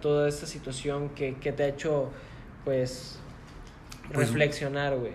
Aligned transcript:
toda 0.00 0.28
esta 0.28 0.46
situación 0.46 1.08
que, 1.08 1.34
que 1.40 1.50
te 1.50 1.64
ha 1.64 1.66
hecho, 1.66 2.08
pues, 2.64 3.18
Pues- 4.14 4.28
reflexionar, 4.28 4.96
güey? 4.96 5.10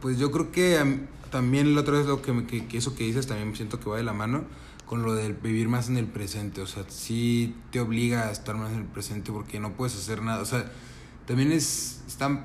Pues 0.00 0.18
yo 0.18 0.32
creo 0.32 0.50
que 0.50 0.78
am, 0.78 1.06
también 1.30 1.76
la 1.76 1.82
otra 1.82 1.98
vez 1.98 2.06
lo 2.06 2.22
que, 2.22 2.44
que, 2.48 2.66
que 2.66 2.78
eso 2.78 2.96
que 2.96 3.04
dices 3.04 3.28
también 3.28 3.54
siento 3.54 3.78
que 3.78 3.88
va 3.88 3.98
de 3.98 4.02
la 4.02 4.12
mano 4.12 4.42
con 4.84 5.04
lo 5.04 5.14
del 5.14 5.34
vivir 5.34 5.68
más 5.68 5.88
en 5.88 5.96
el 5.96 6.06
presente. 6.08 6.60
O 6.60 6.66
sea, 6.66 6.82
sí 6.88 7.54
te 7.70 7.78
obliga 7.78 8.26
a 8.26 8.32
estar 8.32 8.56
más 8.56 8.72
en 8.72 8.78
el 8.78 8.86
presente 8.86 9.30
porque 9.30 9.60
no 9.60 9.74
puedes 9.74 9.94
hacer 9.96 10.22
nada. 10.22 10.42
O 10.42 10.44
sea, 10.44 10.68
también 11.28 11.52
es, 11.52 12.02
está, 12.08 12.44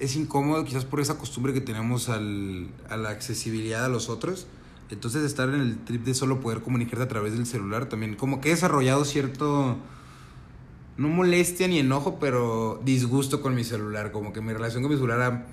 es 0.00 0.16
incómodo 0.16 0.64
quizás 0.64 0.86
por 0.86 1.00
esa 1.00 1.18
costumbre 1.18 1.52
que 1.52 1.60
tenemos 1.60 2.08
al, 2.08 2.68
a 2.88 2.96
la 2.96 3.10
accesibilidad 3.10 3.84
a 3.84 3.88
los 3.90 4.08
otros. 4.08 4.46
Entonces 4.88 5.22
estar 5.22 5.50
en 5.50 5.60
el 5.60 5.84
trip 5.84 6.02
de 6.02 6.14
solo 6.14 6.40
poder 6.40 6.62
comunicarte 6.62 7.04
a 7.04 7.08
través 7.08 7.34
del 7.34 7.44
celular 7.44 7.90
también 7.90 8.14
como 8.16 8.40
que 8.40 8.48
he 8.48 8.52
desarrollado 8.52 9.04
cierto 9.04 9.76
no 10.96 11.08
molestia 11.08 11.68
ni 11.68 11.78
enojo, 11.78 12.18
pero 12.18 12.80
disgusto 12.84 13.42
con 13.42 13.54
mi 13.54 13.64
celular. 13.64 14.12
Como 14.12 14.32
que 14.32 14.40
mi 14.40 14.52
relación 14.52 14.82
con 14.82 14.92
mi 14.92 14.96
celular 14.96 15.20
ha 15.20 15.46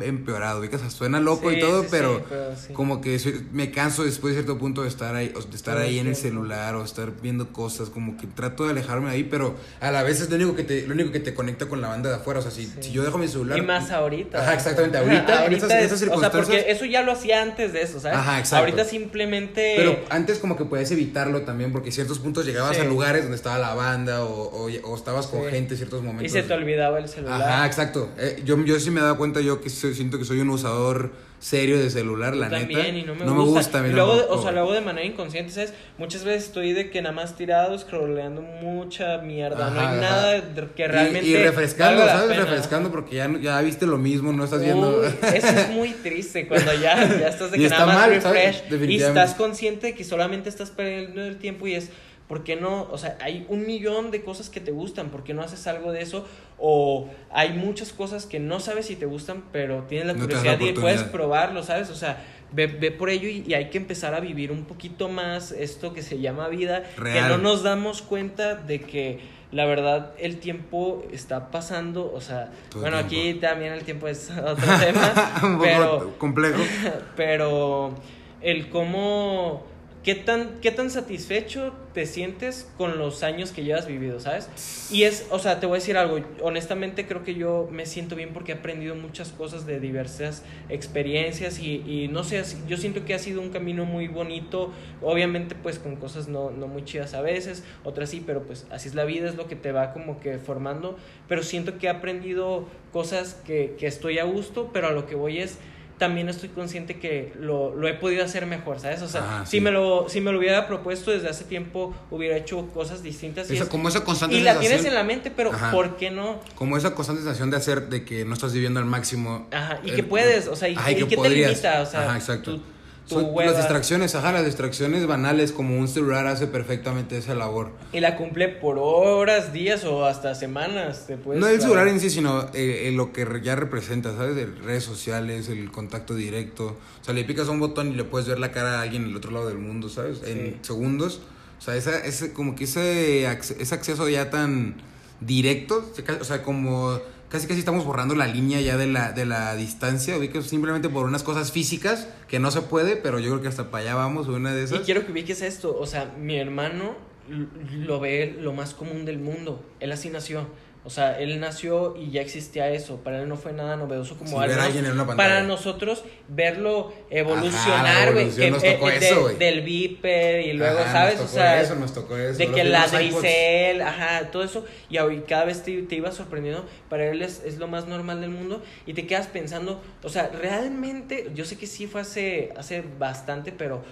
empeorado. 0.00 0.60
¿Ubicas? 0.60 0.80
Suena 0.92 1.20
loco 1.20 1.50
y 1.52 1.58
todo, 1.60 1.82
sí, 1.82 1.88
pero, 1.90 2.18
sí, 2.18 2.24
pero 2.28 2.56
sí. 2.56 2.72
como 2.72 3.00
que 3.00 3.18
soy- 3.18 3.44
me 3.52 3.70
canso 3.70 4.04
después 4.04 4.34
de 4.34 4.42
cierto 4.42 4.58
punto 4.58 4.82
de 4.82 4.88
estar 4.88 5.14
ahí, 5.14 5.32
o 5.36 5.40
de 5.40 5.56
estar 5.56 5.78
ahí 5.78 5.98
en 5.98 6.06
el 6.08 6.16
celular 6.16 6.74
o 6.76 6.84
estar 6.84 7.12
viendo 7.22 7.52
cosas. 7.52 7.90
Como 7.90 8.16
que 8.16 8.26
trato 8.26 8.64
de 8.64 8.70
alejarme 8.70 9.08
de 9.10 9.14
ahí, 9.16 9.24
pero 9.24 9.54
a 9.80 9.90
la 9.90 10.02
vez 10.02 10.20
es 10.20 10.30
lo 10.30 10.36
único 10.36 10.54
que 10.56 10.64
te, 10.64 10.86
lo 10.86 10.94
único 10.94 11.10
que 11.12 11.20
te 11.20 11.34
conecta 11.34 11.66
con 11.66 11.80
la 11.80 11.88
banda 11.88 12.10
de 12.10 12.16
afuera. 12.16 12.40
O 12.40 12.42
sea, 12.42 12.50
si, 12.50 12.66
si 12.80 12.92
yo 12.92 13.02
dejo 13.02 13.18
mi 13.18 13.28
celular. 13.28 13.58
Y 13.58 13.62
más 13.62 13.90
ahorita. 13.90 14.40
Ajá, 14.42 14.54
exactamente. 14.54 14.98
Ahorita, 15.08 15.46
en 15.46 15.52
esas- 15.52 15.70
en 15.70 15.78
esas 15.78 15.84
es- 16.02 16.08
O 16.08 16.20
sea, 16.20 16.30
circunstancias- 16.30 16.46
porque 16.46 16.70
eso 16.70 16.84
ya 16.84 17.02
lo 17.02 17.12
hacía 17.12 17.42
antes 17.42 17.72
de 17.72 17.82
eso, 17.82 18.00
¿sabes? 18.00 18.18
Ajá, 18.18 18.38
exacto. 18.38 18.56
Ahorita 18.64 18.84
simplemente. 18.84 19.74
Pero 19.76 19.98
antes 20.10 20.38
como 20.38 20.56
que 20.56 20.64
podías 20.64 20.90
evitarlo 20.90 21.42
también 21.42 21.72
porque 21.72 21.90
ciertos 21.92 22.18
puntos 22.18 22.46
llegabas 22.46 22.78
a 22.78 22.84
lugares 22.84 23.22
donde 23.22 23.36
estaba 23.36 23.58
la 23.58 23.74
banda 23.74 24.24
o, 24.24 24.42
o, 24.44 24.66
o 24.84 24.96
estabas 24.96 25.26
con 25.26 25.44
gente 25.50 25.74
en 25.74 25.78
ciertos 25.78 26.02
y 26.02 26.06
momentos. 26.06 26.32
se 26.32 26.42
te 26.42 26.52
olvidaba 26.54 26.98
el 26.98 27.08
celular. 27.08 27.42
Ajá, 27.42 27.66
exacto. 27.66 28.10
Eh, 28.18 28.42
yo, 28.44 28.62
yo 28.64 28.78
sí 28.80 28.90
me 28.90 29.00
he 29.00 29.02
dado 29.02 29.16
cuenta 29.16 29.40
yo 29.40 29.60
que 29.60 29.70
soy- 29.70 29.87
siento 29.94 30.18
que 30.18 30.24
soy 30.24 30.40
un 30.40 30.50
usador 30.50 31.10
serio 31.40 31.78
de 31.78 31.88
celular, 31.88 32.34
la 32.34 32.48
Yo 32.48 32.58
neta. 32.58 32.72
también, 32.72 32.96
y 32.96 33.02
no 33.02 33.14
me 33.14 33.44
gusta. 33.44 33.78
a 33.78 33.82
mí 33.82 33.90
Y 33.90 33.92
luego, 33.92 34.26
o 34.30 34.42
sea, 34.42 34.50
lo 34.50 34.60
hago 34.60 34.72
de 34.72 34.80
manera 34.80 35.06
inconsciente, 35.06 35.52
¿sabes? 35.52 35.72
Muchas 35.96 36.24
veces 36.24 36.44
estoy 36.46 36.72
de 36.72 36.90
que 36.90 37.00
nada 37.00 37.14
más 37.14 37.36
tirado, 37.36 37.78
scrolleando 37.78 38.42
mucha 38.42 39.18
mierda. 39.18 39.70
no 39.70 39.80
hay 39.80 39.86
ajá. 39.86 39.96
nada 39.96 40.42
que 40.74 40.88
realmente. 40.88 41.28
Y, 41.28 41.36
refrescando, 41.36 42.04
¿sabes? 42.06 42.30
pena. 42.36 42.44
Refrescando 42.44 42.90
porque 42.90 43.16
ya, 43.16 43.28
no- 43.28 43.38
ya 43.38 43.60
viste 43.60 43.86
lo 43.86 43.98
mismo, 43.98 44.32
no 44.32 44.44
estás 44.44 44.62
viendo. 44.62 45.04
Eso 45.04 45.46
es 45.46 45.70
muy 45.70 45.90
triste 45.92 46.48
cuando 46.48 46.72
ya, 46.74 46.96
ya 47.18 47.28
estás 47.28 47.52
de 47.52 47.58
que 47.58 47.68
nada 47.68 47.86
más 47.86 48.08
refresh 48.08 48.62
y 48.88 48.96
estás 48.96 49.34
consciente 49.34 49.88
de 49.88 49.94
que 49.94 50.04
solamente 50.04 50.48
estás 50.48 50.70
perdiendo 50.70 51.24
el 51.24 51.36
tiempo 51.38 51.66
y 51.68 51.74
es 51.74 51.90
¿por 52.28 52.44
qué 52.44 52.56
no? 52.56 52.86
O 52.90 52.98
sea, 52.98 53.16
hay 53.20 53.46
un 53.48 53.66
millón 53.66 54.10
de 54.10 54.22
cosas 54.22 54.50
que 54.50 54.60
te 54.60 54.70
gustan, 54.70 55.08
¿por 55.08 55.24
qué 55.24 55.34
no 55.34 55.42
haces 55.42 55.66
algo 55.66 55.92
de 55.92 56.02
eso? 56.02 56.26
O 56.58 57.08
hay 57.30 57.54
muchas 57.54 57.92
cosas 57.92 58.26
que 58.26 58.38
no 58.38 58.60
sabes 58.60 58.86
si 58.86 58.96
te 58.96 59.06
gustan, 59.06 59.44
pero 59.50 59.84
tienes 59.88 60.06
la 60.06 60.12
No 60.12 60.20
curiosidad 60.20 60.60
y 60.60 60.72
puedes 60.72 61.02
probarlo, 61.04 61.62
¿sabes? 61.62 61.90
O 61.90 61.94
sea, 61.94 62.22
ve, 62.52 62.66
ve 62.66 62.90
por 62.90 63.10
ello 63.10 63.28
y, 63.28 63.44
y 63.46 63.54
hay 63.54 63.70
que 63.70 63.78
empezar 63.78 64.14
a 64.14 64.20
vivir 64.20 64.52
un 64.52 64.64
poquito 64.64 65.08
más 65.08 65.52
esto 65.52 65.92
que 65.94 66.02
se 66.02 66.18
llama 66.20 66.48
vida, 66.48 66.84
que 66.94 67.00
Real. 67.00 67.28
no 67.30 67.38
nos 67.38 67.62
damos 67.62 68.02
cuenta 68.02 68.54
de 68.56 68.80
que 68.80 69.20
la 69.50 69.64
verdad 69.64 70.12
el 70.18 70.38
tiempo 70.38 71.06
está 71.10 71.50
pasando, 71.50 72.12
o 72.12 72.20
sea, 72.20 72.50
Todo 72.68 72.82
bueno, 72.82 72.98
aquí 72.98 73.34
también 73.34 73.72
el 73.72 73.82
tiempo 73.84 74.06
es 74.06 74.30
otro 74.30 74.78
tema, 74.78 75.12
un 75.42 75.52
poco 75.54 75.64
pero, 75.64 76.18
complejo. 76.18 76.62
pero 77.16 77.94
el 78.42 78.68
cómo, 78.68 79.64
qué 80.08 80.14
tan, 80.14 80.60
qué 80.62 80.70
tan 80.70 80.90
satisfecho 80.90 81.74
te 81.92 82.06
sientes 82.06 82.66
con 82.78 82.96
los 82.96 83.22
años 83.22 83.52
que 83.52 83.62
llevas 83.62 83.86
vivido, 83.86 84.20
¿sabes? 84.20 84.88
Y 84.90 85.02
es, 85.02 85.26
o 85.28 85.38
sea, 85.38 85.60
te 85.60 85.66
voy 85.66 85.76
a 85.76 85.80
decir 85.80 85.98
algo, 85.98 86.18
honestamente 86.40 87.06
creo 87.06 87.24
que 87.24 87.34
yo 87.34 87.68
me 87.70 87.84
siento 87.84 88.16
bien 88.16 88.30
porque 88.32 88.52
he 88.52 88.54
aprendido 88.54 88.94
muchas 88.94 89.32
cosas 89.32 89.66
de 89.66 89.80
diversas 89.80 90.44
experiencias 90.70 91.58
y, 91.58 91.82
y 91.86 92.08
no 92.08 92.24
sé, 92.24 92.42
yo 92.66 92.78
siento 92.78 93.04
que 93.04 93.12
ha 93.12 93.18
sido 93.18 93.42
un 93.42 93.50
camino 93.50 93.84
muy 93.84 94.08
bonito, 94.08 94.72
obviamente 95.02 95.54
pues 95.54 95.78
con 95.78 95.96
cosas 95.96 96.26
no, 96.26 96.50
no 96.52 96.68
muy 96.68 96.86
chidas 96.86 97.12
a 97.12 97.20
veces, 97.20 97.62
otras 97.84 98.08
sí, 98.08 98.22
pero 98.24 98.44
pues 98.44 98.66
así 98.70 98.88
es 98.88 98.94
la 98.94 99.04
vida, 99.04 99.28
es 99.28 99.34
lo 99.34 99.46
que 99.46 99.56
te 99.56 99.72
va 99.72 99.92
como 99.92 100.20
que 100.20 100.38
formando, 100.38 100.96
pero 101.28 101.42
siento 101.42 101.76
que 101.76 101.86
he 101.88 101.90
aprendido 101.90 102.66
cosas 102.94 103.34
que, 103.46 103.76
que 103.78 103.86
estoy 103.86 104.20
a 104.20 104.24
gusto, 104.24 104.70
pero 104.72 104.86
a 104.86 104.92
lo 104.92 105.04
que 105.04 105.16
voy 105.16 105.40
es 105.40 105.58
también 105.98 106.28
estoy 106.28 106.48
consciente 106.48 106.98
que 106.98 107.32
lo, 107.38 107.74
lo 107.74 107.88
he 107.88 107.94
podido 107.94 108.24
hacer 108.24 108.46
mejor, 108.46 108.80
¿sabes? 108.80 109.02
O 109.02 109.08
sea, 109.08 109.40
Ah, 109.40 109.46
si, 109.46 109.60
me 109.60 109.70
lo, 109.70 110.08
si 110.08 110.20
me 110.20 110.32
lo 110.32 110.38
hubiera 110.38 110.66
propuesto 110.66 111.10
desde 111.10 111.28
hace 111.28 111.44
tiempo, 111.44 111.94
hubiera 112.10 112.36
hecho 112.36 112.68
cosas 112.68 113.02
distintas. 113.02 113.50
Y, 113.50 113.54
Esa- 113.54 113.64
es- 113.64 113.68
como 113.68 113.88
esa 113.88 114.04
constante 114.04 114.36
y 114.36 114.40
la 114.40 114.52
sensación- 114.52 114.70
tienes 114.72 114.86
en 114.86 114.94
la 114.94 115.04
mente, 115.04 115.30
pero 115.30 115.52
Ajá. 115.52 115.70
¿por 115.70 115.96
qué 115.96 116.10
no? 116.10 116.40
Como 116.54 116.76
esa 116.76 116.94
constante 116.94 117.22
sensación 117.22 117.50
de 117.50 117.56
hacer, 117.56 117.88
de 117.88 118.04
que 118.04 118.24
no 118.24 118.34
estás 118.34 118.52
viviendo 118.52 118.80
al 118.80 118.86
máximo. 118.86 119.46
Ajá, 119.50 119.80
y 119.84 119.90
que 119.90 120.02
puedes, 120.04 120.46
o 120.48 120.56
sea, 120.56 120.68
y, 120.68 120.76
ajá, 120.76 120.90
y 120.92 121.04
que, 121.04 121.16
te 121.16 121.28
limita, 121.30 121.82
o 121.82 121.86
sea, 121.86 122.02
Ajá, 122.08 122.16
exacto. 122.16 122.60
Tu 123.08 123.16
Son 123.16 123.24
hueva. 123.24 123.50
las 123.50 123.56
distracciones, 123.56 124.14
ajá, 124.14 124.32
las 124.32 124.44
distracciones 124.44 125.06
banales, 125.06 125.52
como 125.52 125.78
un 125.78 125.88
celular 125.88 126.26
hace 126.26 126.46
perfectamente 126.46 127.16
esa 127.16 127.34
labor. 127.34 127.72
Y 127.92 128.00
la 128.00 128.16
cumple 128.16 128.48
por 128.48 128.78
horas, 128.78 129.52
días 129.52 129.84
o 129.84 130.04
hasta 130.04 130.34
semanas. 130.34 131.06
Te 131.06 131.16
puedes 131.16 131.40
no 131.40 131.48
el 131.48 131.60
celular 131.60 131.88
en 131.88 132.00
sí, 132.00 132.10
sino 132.10 132.42
eh, 132.54 132.88
eh, 132.88 132.92
lo 132.92 133.12
que 133.12 133.26
ya 133.42 133.56
representa, 133.56 134.14
¿sabes? 134.16 134.36
De 134.36 134.46
redes 134.46 134.84
sociales, 134.84 135.48
el 135.48 135.70
contacto 135.70 136.14
directo. 136.14 136.76
O 137.00 137.04
sea, 137.04 137.14
le 137.14 137.24
picas 137.24 137.48
a 137.48 137.50
un 137.50 137.60
botón 137.60 137.92
y 137.92 137.94
le 137.94 138.04
puedes 138.04 138.28
ver 138.28 138.38
la 138.38 138.52
cara 138.52 138.78
a 138.78 138.82
alguien 138.82 139.04
del 139.04 139.16
otro 139.16 139.30
lado 139.30 139.48
del 139.48 139.58
mundo, 139.58 139.88
¿sabes? 139.88 140.22
En 140.24 140.58
segundos. 140.62 141.20
O 141.58 141.62
sea, 141.62 141.74
esa, 141.76 141.98
ese, 142.04 142.32
como 142.32 142.54
que 142.54 142.64
ese, 142.64 143.24
ese 143.24 143.74
acceso 143.74 144.08
ya 144.08 144.30
tan 144.30 144.76
directo, 145.20 145.84
o 146.20 146.24
sea, 146.24 146.42
como 146.42 147.00
casi 147.28 147.46
casi 147.46 147.60
estamos 147.60 147.84
borrando 147.84 148.14
la 148.14 148.26
línea 148.26 148.60
ya 148.60 148.76
de 148.76 148.86
la, 148.86 149.12
de 149.12 149.26
la 149.26 149.54
distancia, 149.54 150.16
simplemente 150.42 150.88
por 150.88 151.06
unas 151.06 151.22
cosas 151.22 151.52
físicas 151.52 152.08
que 152.28 152.38
no 152.38 152.50
se 152.50 152.62
puede, 152.62 152.96
pero 152.96 153.18
yo 153.18 153.30
creo 153.30 153.42
que 153.42 153.48
hasta 153.48 153.70
para 153.70 153.84
allá 153.84 153.94
vamos, 153.94 154.28
una 154.28 154.52
de 154.52 154.62
Y 154.62 154.64
esas. 154.64 154.80
quiero 154.80 155.04
que 155.04 155.12
ubiques 155.12 155.42
esto, 155.42 155.76
o 155.78 155.86
sea, 155.86 156.14
mi 156.18 156.36
hermano 156.36 156.96
lo 157.28 158.00
ve 158.00 158.36
lo 158.40 158.52
más 158.52 158.74
común 158.74 159.04
del 159.04 159.18
mundo. 159.18 159.62
Él 159.80 159.92
así 159.92 160.10
nació. 160.10 160.46
O 160.88 160.90
sea, 160.90 161.20
él 161.20 161.38
nació 161.38 161.94
y 161.98 162.10
ya 162.12 162.22
existía 162.22 162.70
eso. 162.70 162.96
Para 163.04 163.20
él 163.20 163.28
no 163.28 163.36
fue 163.36 163.52
nada 163.52 163.76
novedoso 163.76 164.16
como 164.16 164.30
Sí, 164.30 164.36
algo. 164.36 164.48
ver 164.48 164.58
a 164.58 164.64
alguien 164.64 164.86
en 164.86 164.92
una. 164.92 165.04
Para 165.16 165.42
nosotros, 165.42 166.02
verlo 166.28 166.94
evolucionar, 167.10 168.14
güey. 168.14 168.24
evolución 168.30 168.46
que- 168.46 168.50
nos 168.50 168.62
tocó 168.78 168.88
eso, 168.90 169.28
de-. 169.28 169.34
Del 169.34 169.60
Viper 169.60 170.46
y 170.46 170.54
luego, 170.54 170.78
Ajá, 170.78 170.92
¿sabes? 170.92 171.16
Nos 171.20 171.24
O 171.26 171.28
sea, 171.34 171.60
eso, 171.60 171.74
nos 171.74 171.92
tocó 171.92 172.16
eso. 172.16 172.38
de 172.38 172.50
que 172.50 172.64
la. 172.64 172.86
Dricel, 172.86 173.82
ajá, 173.82 174.30
todo 174.30 174.42
eso. 174.42 174.64
Y 174.88 174.96
cada 175.28 175.44
vez 175.44 175.62
te, 175.62 175.82
te 175.82 175.96
iba 175.96 176.10
sorprendiendo. 176.10 176.64
Para 176.88 177.04
él 177.10 177.20
es, 177.20 177.42
es 177.44 177.58
lo 177.58 177.68
más 177.68 177.86
normal 177.86 178.22
del 178.22 178.30
mundo. 178.30 178.62
Y 178.86 178.94
te 178.94 179.06
quedas 179.06 179.26
pensando, 179.26 179.82
o 180.02 180.08
sea, 180.08 180.30
realmente, 180.40 181.30
yo 181.34 181.44
sé 181.44 181.58
que 181.58 181.66
sí 181.66 181.86
fue 181.86 182.00
hace, 182.00 182.54
hace 182.56 182.82
bastante, 182.98 183.52
pero 183.52 183.82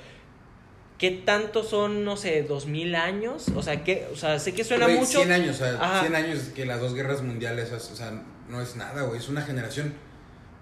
¿qué 0.99 1.11
tanto 1.11 1.63
son, 1.65 2.05
no 2.05 2.17
sé, 2.17 2.43
dos 2.43 2.67
mil 2.67 2.95
años? 2.95 3.47
O 3.55 3.63
sea, 3.63 3.85
que, 3.85 4.07
o 4.13 4.17
sea, 4.17 4.39
sé 4.39 4.55
que 4.55 4.65
suena 4.65 4.89
mucho. 4.89 5.19
100 5.19 5.33
años, 5.33 5.57
o 5.57 5.59
sea, 5.59 5.75
Ajá. 5.81 6.01
100 6.01 6.15
años 6.15 6.41
que 6.55 6.65
las 6.67 6.81
dos 6.81 6.95
guerras 6.95 7.23
mundiales, 7.23 7.71
o 7.73 7.79
sea, 7.97 8.23
no 8.49 8.61
es 8.61 8.77
nada, 8.77 9.03
güey, 9.03 9.19
es 9.21 9.29
una 9.29 9.43
generación. 9.43 9.95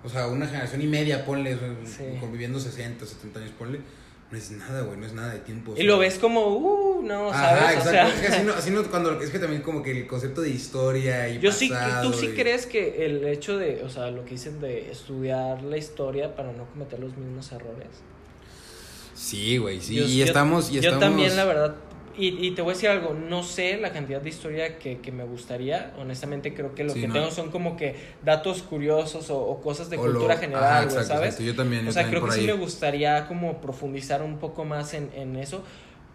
O 0.03 0.09
sea, 0.09 0.27
una 0.29 0.47
generación 0.47 0.83
y 0.83 0.87
media, 0.87 1.25
ponle, 1.25 1.57
Sí. 1.87 2.05
conviviendo 2.21 2.59
60, 2.61 3.07
70 3.07 3.41
años, 3.41 3.53
ponle. 3.59 3.81
No 4.31 4.39
es 4.39 4.51
nada, 4.51 4.83
güey, 4.83 4.99
no 4.99 5.07
es 5.07 5.13
nada 5.13 5.33
de 5.33 5.39
tiempo. 5.41 5.73
o 5.73 5.75
Y 5.75 5.79
sea. 5.79 5.87
lo 5.87 5.99
ves 5.99 6.19
como, 6.19 6.49
uh, 6.49 7.03
no, 7.03 7.31
Ajá, 7.31 7.57
¿sabes? 7.57 7.77
exacto. 7.77 7.89
o 7.89 7.93
sea, 7.93 8.09
es 8.09 8.21
que 8.21 8.27
así 8.27 8.43
no, 8.47 8.53
así 8.55 8.71
no, 8.71 8.83
cuando, 8.91 9.21
es 9.21 9.31
que 9.31 9.39
también 9.39 9.63
como 9.63 9.83
que 9.83 9.93
el 9.93 10.07
concepto 10.07 10.41
de 10.41 10.51
historia 10.51 11.29
y 11.29 11.39
Yo 11.39 11.53
sí, 11.53 11.69
pasado 11.69 12.11
tú 12.11 12.19
sí 12.19 12.27
y- 12.27 12.35
crees 12.35 12.67
que 12.67 13.07
el 13.07 13.25
hecho 13.29 13.57
de, 13.59 13.83
o 13.85 13.89
sea, 13.89 14.11
lo 14.11 14.25
que 14.25 14.33
dicen 14.33 14.61
de 14.61 14.91
estudiar 14.91 15.63
la 15.63 15.77
historia 15.77 16.35
para 16.35 16.53
no 16.53 16.67
cometer 16.71 16.99
los 16.99 17.17
mismos 17.17 17.53
errores. 17.53 17.87
Sí, 19.25 19.57
güey, 19.59 19.81
sí, 19.81 19.95
Yo- 19.97 20.05
y 20.05 20.17
yo- 20.19 20.25
estamos, 20.27 20.71
y 20.71 20.75
yo 20.75 20.81
estamos... 20.81 21.01
también, 21.01 21.35
la 21.37 21.45
verdad. 21.45 21.75
Y, 22.17 22.47
y 22.47 22.53
te 22.53 22.63
voy 22.63 22.73
a 22.73 22.75
decir 22.75 22.91
algo, 22.91 23.13
no 23.15 23.43
sé 23.43 23.77
la 23.79 23.91
cantidad 23.93 24.21
de 24.21 24.29
historia 24.29 24.79
que, 24.79 24.99
que 24.99 25.11
me 25.11 25.25
gustaría. 25.25 25.93
Honestamente, 25.99 26.55
creo 26.55 26.73
que 26.75 26.85
lo 26.85 26.93
Sí, 26.93 27.01
que 27.01 27.09
no. 27.09 27.15
tengo 27.15 27.31
son 27.33 27.51
como 27.51 27.77
que 27.77 27.97
datos 28.23 28.63
curiosos 28.63 29.31
o, 29.31 29.39
o 29.41 29.61
cosas 29.61 29.91
de 29.91 29.97
o 29.97 30.03
cultura 30.03 30.35
ajá, 30.35 30.43
general, 30.43 30.85
güey, 30.85 30.97
exacto, 30.99 31.09
¿sabes? 31.15 31.29
exacto, 31.31 31.43
Yo 31.45 31.57
también, 31.57 31.83
yo 31.85 31.89
O 31.91 31.93
sea, 31.93 32.03
también 32.03 32.23
creo 32.23 32.33
que 32.35 32.41
sí 32.41 32.47
me 32.47 32.53
gustaría 32.53 33.27
como 33.27 33.61
profundizar 33.61 34.23
un 34.23 34.39
poco 34.39 34.65
más 34.65 34.95
en, 34.95 35.11
en 35.17 35.37
eso. 35.37 35.65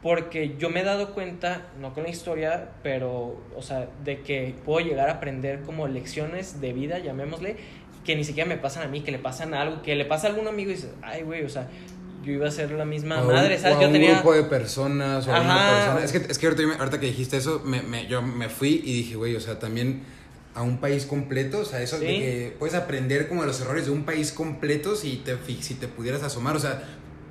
Porque 0.01 0.55
yo 0.57 0.69
me 0.69 0.79
he 0.79 0.83
dado 0.85 1.13
cuenta, 1.13 1.67
no 1.81 1.93
con 1.93 2.03
la 2.03 2.09
historia, 2.09 2.69
pero, 2.83 3.41
o 3.57 3.61
sea, 3.61 3.89
de 4.05 4.21
que 4.21 4.55
puedo 4.63 4.79
llegar 4.79 5.09
a 5.09 5.13
aprender 5.15 5.63
como 5.63 5.89
lecciones 5.89 6.61
de 6.61 6.71
vida, 6.71 6.99
llamémosle, 6.99 7.57
que 8.05 8.15
ni 8.15 8.23
siquiera 8.23 8.47
me 8.47 8.55
pasan 8.55 8.83
a 8.83 8.87
mí, 8.87 9.01
que 9.01 9.11
le 9.11 9.19
pasan 9.19 9.53
a 9.53 9.61
algo, 9.61 9.81
que 9.81 9.95
le 9.95 10.05
pasa 10.05 10.27
a 10.27 10.29
algún 10.29 10.47
amigo 10.47 10.71
y 10.71 10.75
dices, 10.75 10.91
ay, 11.01 11.23
güey, 11.23 11.43
o 11.43 11.49
sea, 11.49 11.67
yo 12.23 12.31
iba 12.33 12.47
a 12.47 12.51
ser 12.51 12.71
la 12.71 12.85
misma 12.85 13.21
O 13.23 13.27
madre, 13.27 13.57
¿sabes? 13.57 13.75
o 13.75 13.79
a 13.79 13.81
Yo 13.81 13.87
un 13.87 13.93
tenía... 13.93 14.13
grupo 14.15 14.33
de 14.33 14.43
personas 14.43 15.27
o 15.27 15.33
Ajá. 15.33 15.75
persona. 15.93 16.03
Es 16.05 16.11
que, 16.11 16.31
es 16.31 16.37
que 16.37 16.47
ahorita, 16.47 16.99
que 16.99 17.05
dijiste 17.07 17.37
eso, 17.37 17.61
me, 17.65 17.81
me- 17.81 18.07
yo 18.07 18.21
me 18.21 18.49
fui 18.49 18.81
y 18.83 18.93
dije, 18.93 19.15
güey, 19.15 19.35
o 19.35 19.39
sea, 19.39 19.59
también 19.59 20.03
a 20.55 20.63
un 20.63 20.79
país 20.79 21.05
completo, 21.05 21.59
o 21.59 21.65
sea, 21.65 21.81
eso 21.81 21.99
de 21.99 22.07
que 22.07 22.55
puedes 22.59 22.75
aprender 22.75 23.27
como 23.29 23.41
de 23.41 23.47
los 23.47 23.61
errores 23.61 23.85
de 23.85 23.91
un 23.91 24.03
país 24.03 24.31
completo 24.31 24.95
si 24.95 25.17
te, 25.17 25.37
si 25.61 25.75
te 25.75 25.87
pudieras 25.87 26.23
asomar, 26.23 26.55
o 26.55 26.59
sea, 26.59 26.83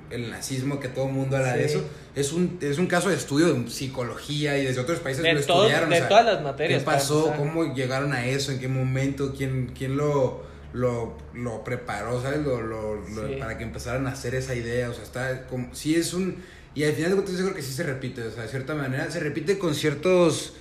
el 0.09 0.31
nazismo, 0.31 0.79
que 0.79 0.87
todo 0.87 1.05
el 1.07 1.13
mundo 1.13 1.37
habla 1.37 1.53
de 1.55 1.65
eso. 1.65 1.83
Es 2.15 2.33
un, 2.33 2.57
es 2.61 2.79
un 2.79 2.87
caso 2.87 3.09
de 3.09 3.15
estudio 3.15 3.53
de 3.53 3.69
psicología 3.69 4.57
y 4.57 4.65
desde 4.65 4.81
otros 4.81 4.99
países 4.99 5.21
De 5.21 5.33
lo 5.33 5.41
todo- 5.43 5.63
estudiaron. 5.65 5.89
o 5.89 5.91
de 5.93 5.99
sea, 5.99 6.07
todas 6.09 6.25
las 6.25 6.41
materias, 6.41 6.79
¿Qué 6.79 6.85
pasó? 6.85 7.33
¿Cómo 7.37 7.75
llegaron 7.75 8.13
a 8.13 8.25
eso? 8.25 8.51
¿En 8.51 8.59
qué 8.59 8.67
momento? 8.67 9.35
¿Quién, 9.37 9.71
quién 9.77 9.97
lo, 9.97 10.43
lo, 10.73 11.17
lo 11.33 11.63
preparó? 11.63 12.21
¿Sabes? 12.21 12.39
Lo, 12.39 12.61
lo-. 12.61 13.39
Para 13.39 13.57
que 13.57 13.63
empezaran 13.63 14.05
a 14.07 14.11
hacer 14.11 14.35
esa 14.35 14.55
idea. 14.55 14.89
O 14.89 14.93
sea, 14.93 15.03
está 15.03 15.47
como. 15.47 15.73
Sí, 15.73 15.95
es 15.95 16.13
un. 16.13 16.43
Y 16.75 16.83
al 16.83 16.93
final 16.93 17.09
de 17.11 17.15
cuentas, 17.17 17.35
yo 17.37 17.43
creo 17.45 17.55
que 17.55 17.61
sí 17.63 17.73
se 17.73 17.83
repite. 17.83 18.21
O 18.23 18.31
sea, 18.31 18.43
de 18.43 18.49
cierta 18.49 18.75
manera, 18.75 19.09
se 19.11 19.19
repite 19.19 19.57
con 19.57 19.73
ciertos 19.75 20.53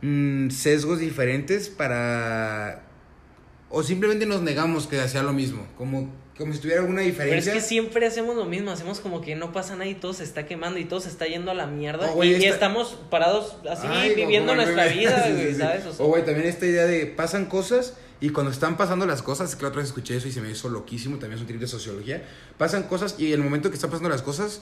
mm, 0.00 0.50
sesgos 0.50 0.98
diferentes 0.98 1.68
para. 1.68 2.82
O 3.68 3.82
simplemente 3.82 4.26
nos 4.26 4.42
negamos 4.42 4.86
que 4.86 4.96
sea 5.08 5.22
lo 5.22 5.32
mismo. 5.32 5.66
Como, 5.78 6.12
como 6.36 6.52
si 6.52 6.58
tuviera 6.58 6.80
alguna 6.82 6.98
Pero 7.00 7.08
es 7.10 7.14
diferencia. 7.14 7.52
que 7.54 7.60
siempre 7.62 8.06
hacemos 8.06 8.36
lo 8.36 8.44
mismo, 8.44 8.70
hacemos 8.70 9.00
como 9.00 9.22
que 9.22 9.34
no 9.34 9.52
pasa 9.52 9.74
nada 9.76 9.86
y 9.86 9.94
todo 9.94 10.12
se 10.12 10.24
está 10.24 10.44
quemando 10.46 10.78
y 10.78 10.84
todo 10.84 11.00
se 11.00 11.08
está 11.08 11.26
yendo 11.26 11.50
a 11.50 11.54
la 11.54 11.66
mierda. 11.66 12.10
Oh, 12.14 12.22
y, 12.22 12.32
y 12.32 12.34
esta- 12.34 12.48
estamos 12.48 12.98
parados 13.10 13.56
así 13.70 13.86
Ay, 13.88 14.14
viviendo 14.14 14.52
como 14.52 14.62
nuestra 14.62 14.86
vida. 14.88 15.26
O 15.50 15.54
sea, 15.54 15.82
O, 15.98 16.06
güey, 16.08 16.22
también 16.24 16.48
esta 16.48 16.66
idea 16.66 16.84
de 16.84 17.06
pasan 17.06 17.46
cosas 17.46 17.96
y 18.22 18.30
cuando 18.30 18.52
están 18.52 18.76
pasando 18.76 19.04
las 19.04 19.20
cosas, 19.20 19.56
que 19.56 19.62
la 19.62 19.70
otra 19.70 19.80
vez 19.80 19.88
escuché 19.88 20.16
eso 20.16 20.28
y 20.28 20.32
se 20.32 20.40
me 20.40 20.48
hizo 20.48 20.68
loquísimo, 20.68 21.18
también 21.18 21.34
es 21.34 21.40
un 21.40 21.48
trip 21.48 21.60
de 21.60 21.66
sociología, 21.66 22.24
pasan 22.56 22.84
cosas 22.84 23.16
y 23.18 23.26
en 23.26 23.32
el 23.32 23.42
momento 23.42 23.68
que 23.68 23.74
están 23.74 23.90
pasando 23.90 24.08
las 24.08 24.22
cosas, 24.22 24.60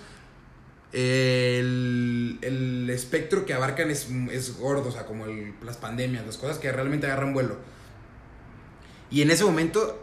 el, 0.94 2.38
el 2.40 2.88
espectro 2.88 3.44
que 3.44 3.52
abarcan 3.52 3.90
es, 3.90 4.08
es 4.32 4.56
gordo, 4.56 4.88
o 4.88 4.90
sea, 4.90 5.04
como 5.04 5.26
las 5.62 5.76
pandemias, 5.76 6.24
las 6.24 6.38
cosas 6.38 6.58
que 6.58 6.72
realmente 6.72 7.06
agarran 7.06 7.34
vuelo. 7.34 7.58
Y 9.10 9.20
en 9.20 9.30
ese 9.30 9.44
momento, 9.44 10.02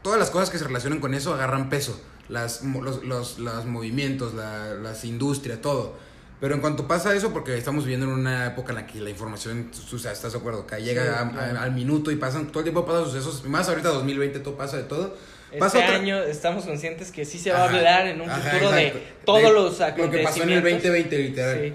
todas 0.00 0.18
las 0.18 0.30
cosas 0.30 0.48
que 0.48 0.56
se 0.56 0.64
relacionan 0.64 1.00
con 1.00 1.12
eso 1.12 1.34
agarran 1.34 1.68
peso. 1.68 2.00
Las, 2.30 2.62
los, 2.64 3.04
los, 3.04 3.38
los 3.38 3.66
movimientos, 3.66 4.32
la, 4.32 4.72
las 4.76 5.04
industrias, 5.04 5.60
todo. 5.60 5.98
Pero 6.44 6.56
en 6.56 6.60
cuanto 6.60 6.86
pasa 6.86 7.14
eso, 7.14 7.32
porque 7.32 7.56
estamos 7.56 7.84
viviendo 7.84 8.04
en 8.04 8.12
una 8.12 8.48
época 8.48 8.72
en 8.72 8.76
la 8.76 8.86
que 8.86 9.00
la 9.00 9.08
información, 9.08 9.70
o 9.94 9.98
sea, 9.98 10.12
¿estás 10.12 10.32
de 10.34 10.38
acuerdo? 10.40 10.66
Que 10.66 10.76
llega 10.82 11.02
Sí, 11.02 11.08
a- 11.08 11.20
a- 11.22 11.30
claro. 11.30 11.60
al 11.60 11.72
minuto 11.72 12.10
y 12.10 12.16
pasan, 12.16 12.48
todo 12.48 12.58
el 12.58 12.64
tiempo 12.64 12.84
pasan 12.84 13.06
sucesos, 13.06 13.44
más 13.46 13.66
ahorita 13.70 13.88
2020 13.88 14.40
todo 14.40 14.54
pasa 14.54 14.76
de 14.76 14.82
todo. 14.82 15.16
este 15.46 15.58
Pasa 15.58 15.78
otra- 15.78 15.94
año 15.96 16.18
estamos 16.22 16.66
conscientes 16.66 17.10
que 17.12 17.24
sí 17.24 17.38
se 17.38 17.50
va 17.50 17.60
a 17.62 17.64
Ajá, 17.64 17.76
hablar 17.78 18.06
en 18.08 18.20
un 18.20 18.28
ajá, 18.28 18.40
futuro 18.50 18.76
exacto. 18.76 18.98
de 18.98 19.04
todos 19.24 19.42
De 19.42 19.52
los 19.52 19.78
Lo 19.80 20.10
que 20.10 20.18
pasó 20.18 20.42
en 20.42 20.50
el 20.50 20.58
acontecimientos. 20.58 20.72
2020, 20.82 21.18
literal. 21.18 21.60
Sí. 21.62 21.74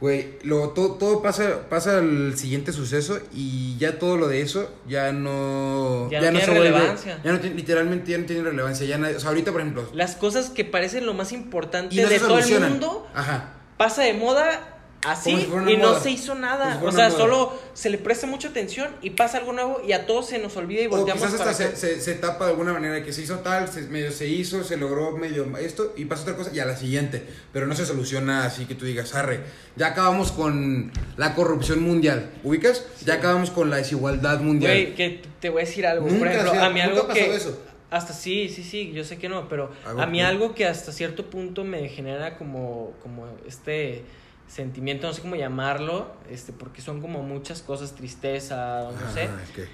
Güey, 0.00 0.38
luego 0.42 0.70
todo, 0.70 0.94
todo 0.94 1.22
pasa, 1.22 1.68
pasa 1.68 1.98
al 1.98 2.36
siguiente 2.36 2.72
suceso 2.72 3.20
y 3.32 3.76
ya 3.78 3.98
todo 4.00 4.16
lo 4.16 4.26
de 4.26 4.40
eso 4.40 4.74
ya 4.88 5.12
no... 5.12 6.08
Ya 6.10 6.18
no 6.20 6.30
tiene 6.30 6.40
se 6.46 6.50
vuelve- 6.50 6.72
relevancia. 6.72 7.20
ya 7.22 7.30
no 7.32 7.38
tiene- 7.38 7.54
literalmente 7.54 8.10
ya 8.10 8.18
no 8.18 8.24
tiene 8.24 8.42
relevancia. 8.42 8.86
Ya 8.86 8.98
nadie- 8.98 9.14
o 9.16 9.20
sea, 9.20 9.28
ahorita, 9.28 9.52
por 9.52 9.60
ejemplo... 9.60 9.88
Las 9.94 10.16
cosas 10.16 10.50
que 10.50 10.64
parecen 10.64 11.06
lo 11.06 11.14
más 11.14 11.30
importante 11.32 11.94
Y 11.94 12.00
no 12.00 12.08
se 12.08 12.14
de 12.14 12.18
todo 12.20 12.38
el 12.40 12.60
mundo 12.60 13.06
Ajá. 13.14 13.56
Pasa 13.80 14.02
de 14.02 14.12
moda 14.12 14.76
así 15.06 15.34
si 15.34 15.46
una 15.50 15.70
y 15.72 15.78
no 15.78 15.88
moda. 15.88 16.00
se 16.00 16.10
hizo 16.10 16.34
nada. 16.34 16.78
si 16.78 16.84
O 16.84 16.92
sea, 16.92 17.08
moda. 17.08 17.16
solo 17.18 17.58
se 17.72 17.88
le 17.88 17.96
presta 17.96 18.26
mucha 18.26 18.48
atención 18.48 18.94
y 19.00 19.08
pasa 19.08 19.38
algo 19.38 19.54
nuevo 19.54 19.80
y 19.86 19.92
a 19.92 20.04
todos 20.04 20.28
se 20.28 20.38
nos 20.38 20.54
olvida 20.58 20.82
y 20.82 20.86
O 20.86 20.90
volteamos 20.90 21.24
quizás 21.24 21.38
para 21.38 21.50
hasta 21.52 21.70
se, 21.70 21.76
se, 21.76 21.98
se 22.02 22.14
tapa 22.16 22.44
de 22.44 22.50
alguna 22.50 22.74
manera 22.74 23.02
que 23.02 23.10
se 23.14 23.22
hizo 23.22 23.38
tal, 23.38 23.68
se, 23.68 23.80
medio 23.88 24.12
se 24.12 24.26
hizo, 24.26 24.62
se 24.64 24.76
logró 24.76 25.16
medio 25.16 25.50
esto 25.56 25.94
y 25.96 26.04
pasa 26.04 26.24
otra 26.24 26.36
cosa 26.36 26.50
y 26.52 26.58
a 26.58 26.66
la 26.66 26.76
siguiente. 26.76 27.24
Pero 27.54 27.66
no 27.66 27.74
se 27.74 27.86
soluciona 27.86 28.44
así 28.44 28.66
que 28.66 28.74
tú 28.74 28.84
digas, 28.84 29.14
arre, 29.14 29.40
ya 29.76 29.86
acabamos 29.86 30.30
con 30.30 30.92
la 31.16 31.34
corrupción 31.34 31.80
mundial. 31.80 32.32
¿Ubicas? 32.44 32.84
Ya 33.06 33.14
acabamos 33.14 33.50
con 33.50 33.70
la 33.70 33.76
desigualdad 33.78 34.40
mundial. 34.40 34.72
Güey, 34.72 34.94
que 34.94 35.22
te 35.40 35.48
voy 35.48 35.62
a 35.62 35.64
decir 35.64 35.86
algo. 35.86 36.06
Por 36.06 36.28
ejemplo, 36.28 36.50
o 36.50 36.54
sea, 36.54 36.66
a 36.66 36.70
mí 36.70 36.82
algo 36.82 37.08
que. 37.08 37.34
eso. 37.34 37.58
Hasta 37.90 38.12
sí, 38.12 38.48
sí, 38.48 38.62
sí, 38.62 38.92
yo 38.92 39.02
sé 39.04 39.18
que 39.18 39.28
no, 39.28 39.48
pero 39.48 39.70
A 39.84 39.92
ver, 39.94 40.04
a 40.04 40.06
mí 40.06 40.20
algo 40.22 40.54
que 40.54 40.64
hasta 40.66 40.92
cierto 40.92 41.28
punto 41.28 41.64
me 41.64 41.88
genera 41.88 42.38
como, 42.38 42.92
como 43.02 43.26
este 43.46 44.04
sentimiento, 44.46 45.06
no 45.06 45.12
sé 45.12 45.22
cómo 45.22 45.36
llamarlo, 45.36 46.12
este, 46.30 46.52
porque 46.52 46.82
son 46.82 47.00
como 47.00 47.22
muchas 47.22 47.62
cosas, 47.62 47.94
tristeza, 47.94 48.90
no 48.92 49.12
sé, 49.12 49.24
Ah, 49.24 49.40
ok. 49.52 49.64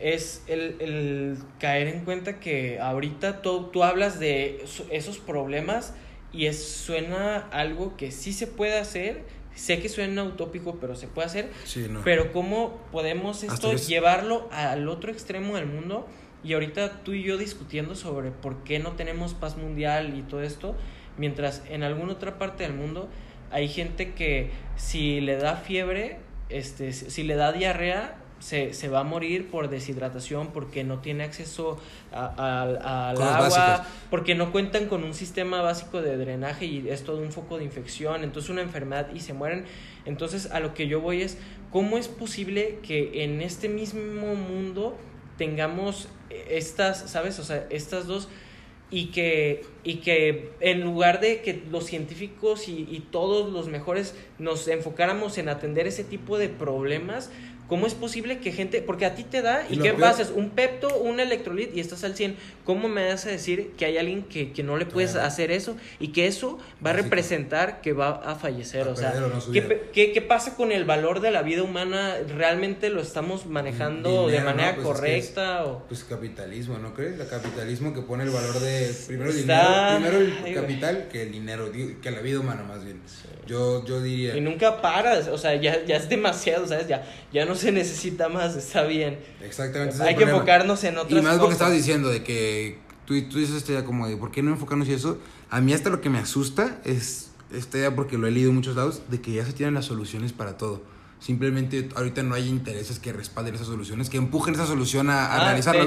es 0.00 0.42
el, 0.46 0.76
el 0.80 1.38
caer 1.58 1.88
en 1.88 2.04
cuenta 2.04 2.40
que 2.40 2.78
ahorita 2.80 3.42
tú, 3.42 3.64
tú 3.72 3.84
hablas 3.84 4.18
de 4.20 4.62
eso- 4.62 4.86
esos 4.90 5.18
problemas 5.18 5.92
y 6.32 6.46
es, 6.46 6.62
suena 6.70 7.48
algo 7.52 7.96
que 7.96 8.10
sí 8.12 8.32
se 8.32 8.46
puede 8.46 8.78
hacer, 8.78 9.24
sé 9.54 9.80
que 9.80 9.88
suena 9.88 10.22
utópico, 10.24 10.76
pero 10.80 10.94
se 10.94 11.08
puede 11.08 11.26
hacer, 11.26 11.50
Sí, 11.64 11.86
no. 11.90 12.02
pero 12.04 12.32
cómo 12.32 12.78
podemos 12.92 13.42
esto 13.42 13.72
es- 13.72 13.88
llevarlo 13.88 14.48
al 14.52 14.88
otro 14.88 15.10
extremo 15.10 15.56
del 15.56 15.66
mundo 15.66 16.06
y 16.48 16.54
ahorita 16.54 17.02
tú 17.04 17.12
y 17.12 17.22
yo 17.22 17.36
discutiendo 17.36 17.94
sobre 17.94 18.30
por 18.30 18.64
qué 18.64 18.78
no 18.78 18.92
tenemos 18.92 19.34
paz 19.34 19.58
mundial 19.58 20.18
y 20.18 20.22
todo 20.22 20.42
esto, 20.42 20.74
mientras 21.18 21.62
en 21.68 21.82
alguna 21.82 22.12
otra 22.12 22.38
parte 22.38 22.62
del 22.62 22.72
mundo 22.72 23.10
hay 23.50 23.68
gente 23.68 24.14
que 24.14 24.50
si 24.76 25.20
le 25.20 25.36
da 25.36 25.56
fiebre, 25.56 26.20
este, 26.48 26.94
si 26.94 27.22
le 27.22 27.34
da 27.34 27.52
diarrea, 27.52 28.16
se, 28.38 28.72
se 28.72 28.88
va 28.88 29.00
a 29.00 29.04
morir 29.04 29.50
por 29.50 29.68
deshidratación 29.68 30.48
porque 30.52 30.84
no 30.84 31.00
tiene 31.00 31.24
acceso 31.24 31.78
al 32.12 32.78
agua, 32.80 33.40
básicas. 33.40 33.86
porque 34.08 34.34
no 34.34 34.50
cuentan 34.50 34.86
con 34.86 35.04
un 35.04 35.12
sistema 35.12 35.60
básico 35.60 36.00
de 36.00 36.16
drenaje 36.16 36.64
y 36.64 36.88
es 36.88 37.04
todo 37.04 37.20
un 37.20 37.30
foco 37.30 37.58
de 37.58 37.64
infección, 37.64 38.24
entonces 38.24 38.48
una 38.48 38.62
enfermedad 38.62 39.08
y 39.12 39.20
se 39.20 39.34
mueren. 39.34 39.66
Entonces 40.06 40.50
a 40.50 40.60
lo 40.60 40.72
que 40.72 40.88
yo 40.88 41.02
voy 41.02 41.20
es, 41.20 41.36
¿cómo 41.70 41.98
es 41.98 42.08
posible 42.08 42.78
que 42.82 43.24
en 43.24 43.42
este 43.42 43.68
mismo 43.68 44.34
mundo 44.34 44.96
tengamos 45.38 46.08
estas, 46.50 47.10
¿sabes? 47.10 47.38
O 47.38 47.44
sea, 47.44 47.66
estas 47.70 48.06
dos 48.06 48.28
y 48.90 49.06
que, 49.06 49.64
y 49.84 49.96
que 49.96 50.50
en 50.60 50.82
lugar 50.82 51.20
de 51.20 51.40
que 51.42 51.62
los 51.70 51.84
científicos 51.84 52.68
y, 52.68 52.86
y 52.90 53.06
todos 53.10 53.52
los 53.52 53.68
mejores 53.68 54.14
nos 54.38 54.66
enfocáramos 54.68 55.38
en 55.38 55.48
atender 55.48 55.86
ese 55.86 56.04
tipo 56.04 56.38
de 56.38 56.48
problemas, 56.48 57.30
¿cómo 57.68 57.86
es 57.86 57.94
posible 57.94 58.38
que 58.38 58.50
gente, 58.52 58.80
porque 58.82 59.04
a 59.06 59.14
ti 59.14 59.24
te 59.24 59.42
da 59.42 59.64
Y 59.70 59.74
y, 59.74 59.78
qué 59.78 59.92
pasas, 59.92 60.32
un 60.34 60.50
pepto, 60.50 60.98
un 60.98 61.20
electrolit 61.20 61.76
y 61.76 61.80
estás 61.80 62.02
al 62.04 62.16
100, 62.16 62.36
¿cómo 62.64 62.88
me 62.88 63.08
vas 63.08 63.26
a 63.26 63.30
decir 63.30 63.72
que 63.76 63.84
hay 63.84 63.98
alguien 63.98 64.22
que, 64.24 64.52
que 64.52 64.62
no 64.62 64.76
le 64.76 64.86
puedes 64.86 65.12
Claro. 65.12 65.26
hacer 65.26 65.50
eso 65.50 65.76
y 66.00 66.08
que 66.08 66.26
eso 66.26 66.58
va 66.84 66.90
a 66.90 66.94
representar 66.94 67.80
que 67.80 67.92
va 67.92 68.08
a 68.24 68.34
fallecer? 68.36 68.88
A 68.88 68.90
o 68.92 68.96
sea, 68.96 69.12
no 69.14 69.52
¿qué, 69.52 69.88
qué, 69.92 70.12
qué 70.12 70.22
pasa 70.22 70.54
con 70.56 70.72
el 70.72 70.84
valor 70.84 71.20
de 71.20 71.30
la 71.30 71.42
vida 71.42 71.62
humana? 71.62 72.16
¿Realmente 72.36 72.88
lo 72.90 73.00
estamos 73.00 73.46
manejando 73.46 74.26
de 74.28 74.32
Dinero, 74.38 74.44
¿no? 74.50 74.56
manera 74.56 74.74
Pues 74.74 74.86
es 74.86 74.92
que 74.92 75.00
correcta? 75.00 75.64
o... 75.66 75.86
Pues 75.88 76.04
capitalismo, 76.04 76.78
¿no 76.78 76.94
crees? 76.94 77.20
El 77.20 77.28
capitalismo 77.28 77.92
que 77.92 78.00
pone 78.02 78.24
el 78.24 78.30
valor 78.30 78.58
de 78.60 78.92
primero 79.06 79.30
el 79.30 79.38
Está- 79.38 79.96
dinero, 79.98 80.16
primero 80.16 80.18
Ay, 80.18 80.32
el 80.36 80.40
güey. 80.40 80.54
capital 80.54 81.08
que 81.12 81.22
el 81.24 81.32
dinero, 81.32 81.70
que 82.02 82.10
la 82.10 82.20
vida 82.20 82.40
humana 82.40 82.62
más 82.62 82.84
bien. 82.84 83.00
Yo 83.46 83.84
yo 83.84 84.02
diría 84.02 84.36
Y 84.36 84.40
nunca 84.40 84.80
paras, 84.82 85.28
o 85.28 85.38
sea, 85.38 85.54
ya, 85.54 85.84
ya 85.84 85.96
es 85.96 86.08
demasiado, 86.08 86.66
¿sabes? 86.66 86.86
Ya, 86.86 87.04
ya 87.32 87.44
no 87.44 87.54
se 87.58 87.72
necesita 87.72 88.28
más, 88.28 88.56
está 88.56 88.84
bien. 88.84 89.18
exactamente 89.42 89.96
Hay 90.02 90.10
que 90.14 90.20
problema. 90.22 90.32
enfocarnos 90.38 90.82
en 90.84 90.96
otras 90.98 91.20
Y 91.20 91.22
más 91.22 91.32
porque 91.34 91.40
cosas. 91.40 91.52
estabas 91.54 91.74
diciendo 91.74 92.08
de 92.08 92.22
que 92.24 92.78
tú, 93.04 93.20
tú 93.28 93.38
dices 93.38 93.56
esta 93.56 93.72
idea 93.72 93.84
como 93.84 94.06
de 94.08 94.16
por 94.16 94.30
qué 94.30 94.42
no 94.42 94.50
enfocarnos 94.52 94.88
y 94.88 94.92
eso. 94.94 95.18
A 95.50 95.60
mí 95.60 95.72
hasta 95.72 95.90
lo 95.90 96.00
que 96.00 96.08
me 96.10 96.18
asusta 96.18 96.80
es 96.84 97.30
esta 97.52 97.78
idea 97.78 97.94
porque 97.94 98.18
lo 98.18 98.26
he 98.26 98.30
leído 98.30 98.50
en 98.50 98.56
muchos 98.56 98.76
lados 98.76 99.02
de 99.10 99.20
que 99.20 99.32
ya 99.32 99.44
se 99.44 99.52
tienen 99.52 99.74
las 99.74 99.86
soluciones 99.86 100.32
para 100.32 100.56
todo. 100.56 100.82
Simplemente 101.20 101.88
ahorita 101.96 102.22
no 102.22 102.34
hay 102.36 102.48
intereses 102.48 103.00
que 103.00 103.12
respalden 103.12 103.54
esas 103.56 103.66
soluciones, 103.66 104.08
que 104.08 104.16
empujen 104.18 104.54
esa 104.54 104.66
solución 104.66 105.10
a, 105.10 105.26
a 105.26 105.36
Ah, 105.36 105.44
realizarla. 105.46 105.84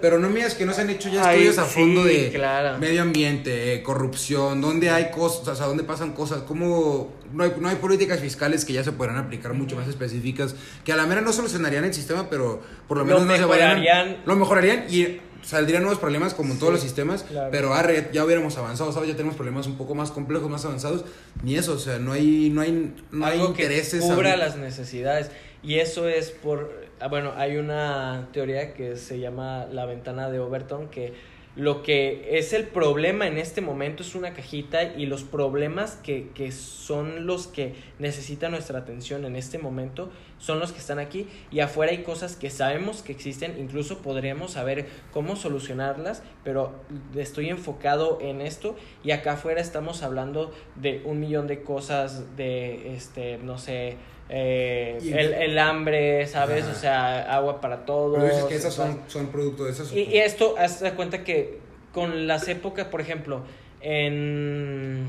Pero 0.00 0.20
no 0.20 0.30
miras 0.30 0.54
que 0.54 0.64
no 0.64 0.72
se 0.72 0.82
han 0.82 0.90
hecho 0.90 1.08
ya 1.08 1.26
Ay, 1.28 1.38
estudios 1.46 1.58
a 1.58 1.66
sí, 1.68 1.74
fondo 1.80 2.04
de 2.04 2.30
claro. 2.32 2.78
medio 2.78 3.02
ambiente, 3.02 3.74
eh, 3.74 3.82
corrupción, 3.82 4.60
dónde 4.60 4.90
hay 4.90 5.10
cosas, 5.10 5.48
o 5.48 5.54
sea, 5.56 5.66
dónde 5.66 5.82
pasan 5.82 6.12
cosas, 6.12 6.42
cómo 6.42 7.12
no 7.32 7.42
hay, 7.44 7.52
no 7.60 7.68
hay 7.68 7.76
políticas 7.76 8.20
fiscales 8.20 8.64
que 8.64 8.72
ya 8.72 8.84
se 8.84 8.92
podrán 8.92 9.16
aplicar 9.16 9.52
mucho 9.52 9.74
más 9.74 9.88
específicas, 9.88 10.54
que 10.84 10.92
a 10.92 10.96
la 10.96 11.06
mera 11.06 11.20
no 11.22 11.32
solucionarían 11.32 11.84
el 11.84 11.92
sistema, 11.92 12.30
pero 12.30 12.62
por 12.86 12.98
lo 12.98 13.02
Lo 13.04 13.08
menos 13.08 13.26
no 13.26 13.36
se 13.36 13.44
vayan- 13.44 14.18
lo 14.24 14.36
mejorarían 14.36 14.84
y 14.88 15.20
saldrían 15.48 15.80
nuevos 15.80 15.98
problemas 15.98 16.34
como 16.34 16.52
en 16.52 16.58
todos 16.58 16.74
los 16.74 16.82
sistemas, 16.82 17.22
claro. 17.22 17.48
pero 17.50 17.72
arre, 17.72 18.10
ya 18.12 18.22
hubiéramos 18.22 18.58
avanzado, 18.58 18.92
¿sabes? 18.92 19.08
Ya 19.08 19.16
tenemos 19.16 19.34
problemas 19.34 19.66
un 19.66 19.78
poco 19.78 19.94
más 19.94 20.10
complejos, 20.10 20.50
más 20.50 20.62
avanzados, 20.66 21.06
ni 21.42 21.56
eso, 21.56 21.72
o 21.72 21.78
sea, 21.78 21.98
no 21.98 22.12
hay, 22.12 22.50
no 22.50 22.60
hay, 22.60 22.94
no 23.10 23.24
hay 23.24 23.40
que 23.54 23.82
cubra 23.98 24.36
las 24.36 24.58
necesidades. 24.58 25.30
Y 25.62 25.76
eso 25.78 26.06
es 26.06 26.32
por, 26.32 26.70
ah, 27.00 27.08
bueno, 27.08 27.32
hay 27.34 27.56
una 27.56 28.28
teoría 28.34 28.74
que 28.74 28.96
se 28.96 29.20
llama 29.20 29.64
la 29.72 29.86
ventana 29.86 30.28
de 30.28 30.38
Overton, 30.38 30.88
que 30.88 31.14
lo 31.58 31.82
que 31.82 32.38
es 32.38 32.52
el 32.52 32.68
problema 32.68 33.26
en 33.26 33.36
este 33.36 33.60
momento 33.60 34.04
es 34.04 34.14
una 34.14 34.32
cajita 34.32 34.84
y 34.84 35.06
los 35.06 35.24
problemas 35.24 35.96
que, 35.96 36.28
que 36.32 36.52
son 36.52 37.26
los 37.26 37.48
que 37.48 37.74
necesitan 37.98 38.52
nuestra 38.52 38.78
atención 38.78 39.24
en 39.24 39.34
este 39.34 39.58
momento 39.58 40.08
son 40.38 40.60
los 40.60 40.70
que 40.70 40.78
están 40.78 41.00
aquí. 41.00 41.26
Y 41.50 41.58
afuera 41.58 41.90
hay 41.90 42.04
cosas 42.04 42.36
que 42.36 42.48
sabemos 42.48 43.02
que 43.02 43.10
existen, 43.10 43.58
incluso 43.58 44.02
podríamos 44.02 44.52
saber 44.52 44.86
cómo 45.12 45.34
solucionarlas, 45.34 46.22
pero 46.44 46.74
estoy 47.16 47.48
enfocado 47.48 48.18
en 48.20 48.40
esto. 48.40 48.76
Y 49.02 49.10
acá 49.10 49.32
afuera 49.32 49.60
estamos 49.60 50.04
hablando 50.04 50.52
de 50.76 51.02
un 51.04 51.18
millón 51.18 51.48
de 51.48 51.64
cosas 51.64 52.36
de, 52.36 52.94
este, 52.94 53.38
no 53.38 53.58
sé, 53.58 53.96
eh, 54.28 54.98
el, 55.02 55.32
el 55.34 55.58
hambre, 55.58 56.26
¿sabes? 56.26 56.64
Ajá. 56.64 56.72
O 56.72 56.74
sea, 56.74 57.34
agua 57.34 57.60
para 57.60 57.84
todos. 57.84 58.18
Pero 58.18 58.26
dices 58.26 58.44
que 58.44 58.54
esas 58.56 58.74
son, 58.74 59.00
son 59.08 59.28
producto 59.28 59.64
de 59.64 59.72
esas. 59.72 59.92
y, 59.92 60.00
y 60.02 60.18
esto, 60.18 60.54
haz 60.58 60.80
de 60.80 60.92
cuenta 60.92 61.24
que 61.24 61.58
con 61.92 62.26
las 62.26 62.48
épocas, 62.48 62.86
por 62.86 63.00
ejemplo, 63.00 63.42
en, 63.80 65.08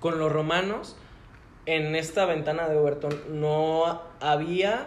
con 0.00 0.18
los 0.18 0.32
romanos, 0.32 0.96
en 1.66 1.94
esta 1.94 2.24
ventana 2.26 2.68
de 2.68 2.76
Overton 2.76 3.40
no 3.40 4.02
había 4.20 4.86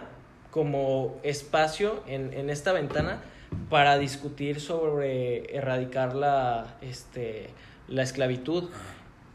como 0.50 1.18
espacio 1.22 2.02
en, 2.06 2.32
en 2.34 2.50
esta 2.50 2.72
ventana 2.72 3.22
para 3.70 3.98
discutir 3.98 4.60
sobre 4.60 5.56
erradicar 5.56 6.14
la, 6.14 6.76
este, 6.82 7.50
la 7.88 8.02
esclavitud. 8.02 8.70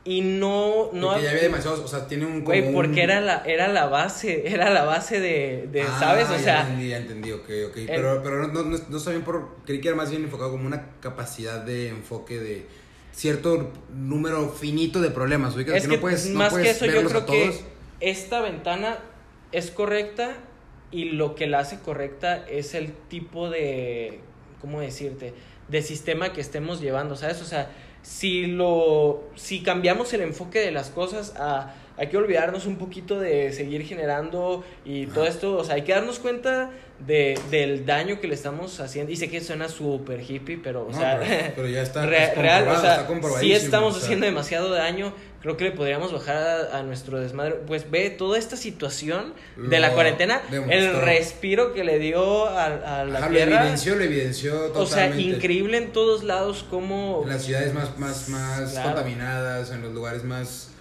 Y 0.09 0.21
no, 0.21 0.89
no 0.91 1.09
Porque 1.09 1.23
ya 1.23 1.29
había 1.29 1.43
demasiados, 1.43 1.81
o 1.81 1.87
sea, 1.87 2.07
tiene 2.07 2.25
un... 2.25 2.43
Güey, 2.43 2.73
porque 2.73 2.93
un- 2.93 2.97
era 2.97 3.21
la, 3.21 3.43
era 3.45 3.67
la 3.67 3.85
base, 3.85 4.41
era 4.51 4.71
la 4.71 4.83
base 4.83 5.19
de, 5.19 5.69
de 5.71 5.83
Ah, 5.83 5.97
¿sabes? 5.99 6.27
O 6.29 6.33
ya 6.33 6.39
sea, 6.39 6.61
entendí, 6.61 6.89
ya 6.89 6.97
entendí, 6.97 7.31
ok, 7.31 7.49
ok. 7.67 7.77
Pero, 7.85 8.23
pero 8.23 8.47
no, 8.47 8.63
no, 8.63 8.77
no 8.89 8.99
bien 9.11 9.21
por... 9.21 9.57
Creí 9.67 9.79
que 9.79 9.89
era 9.89 9.95
más 9.95 10.09
bien 10.09 10.23
enfocado 10.23 10.49
como 10.49 10.65
una 10.65 10.87
capacidad 10.99 11.59
de 11.63 11.89
enfoque 11.89 12.39
de 12.39 12.65
cierto 13.11 13.71
número 13.93 14.49
finito 14.49 14.99
de 14.99 15.11
problemas. 15.11 15.55
es 15.55 15.83
que, 15.87 15.95
no 15.95 16.01
puedes, 16.01 16.27
no 16.31 16.39
más 16.39 16.55
que 16.55 16.71
eso, 16.71 16.87
yo 16.87 17.03
creo 17.03 17.25
que 17.27 17.53
esta 17.99 18.41
ventana 18.41 18.97
es 19.51 19.69
correcta 19.69 20.37
y 20.89 21.05
lo 21.05 21.35
que 21.35 21.45
la 21.45 21.59
hace 21.59 21.77
correcta 21.81 22.47
es 22.49 22.73
el 22.73 22.93
tipo 22.93 23.51
de, 23.51 24.21
¿cómo 24.59 24.81
decirte? 24.81 25.35
De 25.67 25.83
sistema 25.83 26.33
que 26.33 26.41
estemos 26.41 26.81
llevando, 26.81 27.15
¿sabes? 27.15 27.41
O 27.41 27.45
sea, 27.45 27.69
si 28.01 28.47
lo, 28.47 29.23
si 29.35 29.61
cambiamos 29.61 30.13
el 30.13 30.21
enfoque 30.21 30.59
de 30.59 30.71
las 30.71 30.89
cosas 30.89 31.33
a, 31.37 31.73
hay 31.99 32.07
que 32.07 32.17
olvidarnos 32.17 32.65
un 32.65 32.77
poquito 32.77 33.19
de 33.19 33.51
seguir 33.53 33.83
generando 33.85 34.63
y 34.85 35.05
todo 35.07 35.25
esto, 35.27 35.57
o 35.57 35.63
sea, 35.63 35.75
hay 35.75 35.81
que 35.83 35.91
darnos 35.93 36.17
cuenta 36.19 36.69
de, 37.05 37.39
del 37.51 37.85
daño 37.85 38.19
que 38.19 38.27
le 38.27 38.35
estamos 38.35 38.79
haciendo. 38.79 39.11
Y 39.11 39.15
sé 39.17 39.29
que 39.29 39.39
suena 39.41 39.69
súper 39.69 40.21
hippie, 40.21 40.57
pero, 40.61 40.83
o 40.87 40.91
No, 40.91 40.97
sea, 40.97 41.19
pero, 41.19 41.51
pero 41.55 41.67
ya 41.67 41.81
está, 41.81 42.05
Re- 42.05 42.33
real, 42.35 42.67
o 42.67 42.79
sea, 42.81 43.01
está 43.07 43.43
estamos 43.45 43.93
o 43.95 43.97
sea. 43.97 44.05
haciendo 44.05 44.25
demasiado 44.25 44.69
daño, 44.69 45.13
creo 45.41 45.55
que 45.55 45.63
le 45.65 45.71
podríamos 45.71 46.11
bajar 46.11 46.37
a, 46.73 46.79
a 46.79 46.83
nuestro 46.83 47.19
desmadre. 47.19 47.55
Pues 47.67 47.89
ve 47.89 48.09
toda 48.09 48.37
esta 48.37 48.57
situación 48.57 49.33
de 49.57 49.79
la 49.79 49.89
Lo 49.89 49.93
cuarentena, 49.95 50.41
el 50.51 50.65
demostró. 50.67 51.01
respiro 51.01 51.73
que 51.73 51.83
le 51.85 51.99
dio 51.99 52.47
a, 52.47 52.65
a 52.99 53.05
la 53.05 53.19
Ajá, 53.19 53.27
lo 53.29 53.35
tierra. 53.35 53.61
evidenció, 53.61 53.95
lo 53.95 54.03
evidenció 54.03 54.51
totalmente. 54.71 54.79
o 54.79 54.85
sea, 54.87 55.19
increíble 55.19 55.77
en 55.77 55.91
todos 55.93 56.23
lados 56.23 56.65
como... 56.69 57.21
En 57.23 57.29
las 57.29 57.43
ciudades 57.43 57.73
más, 57.73 57.97
más, 57.97 58.27
más 58.29 58.71
Claro. 58.71 58.89
contaminadas, 58.95 59.71
en 59.71 59.81
los 59.81 59.93
lugares 59.93 60.23
más... 60.23 60.71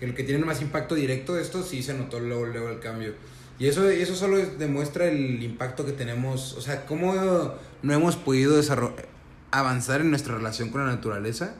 Que, 0.00 0.12
que 0.14 0.22
tienen 0.24 0.44
más 0.46 0.60
impacto 0.62 0.94
directo 0.94 1.34
de 1.34 1.42
esto, 1.42 1.62
sí 1.62 1.82
se 1.82 1.94
notó 1.94 2.20
luego, 2.20 2.46
luego 2.46 2.68
el 2.68 2.80
cambio. 2.80 3.14
Y 3.58 3.66
eso, 3.68 3.88
eso 3.88 4.14
solo 4.14 4.36
es- 4.38 4.58
demuestra 4.58 5.06
el 5.06 5.42
impacto 5.42 5.86
que 5.86 5.92
tenemos, 5.92 6.52
o 6.54 6.60
sea, 6.60 6.84
cómo 6.86 7.14
no 7.82 7.92
hemos 7.94 8.16
podido 8.16 8.60
avanzar 9.50 10.00
en 10.00 10.10
nuestra 10.10 10.34
relación 10.34 10.70
con 10.70 10.84
la 10.86 10.92
naturaleza, 10.92 11.54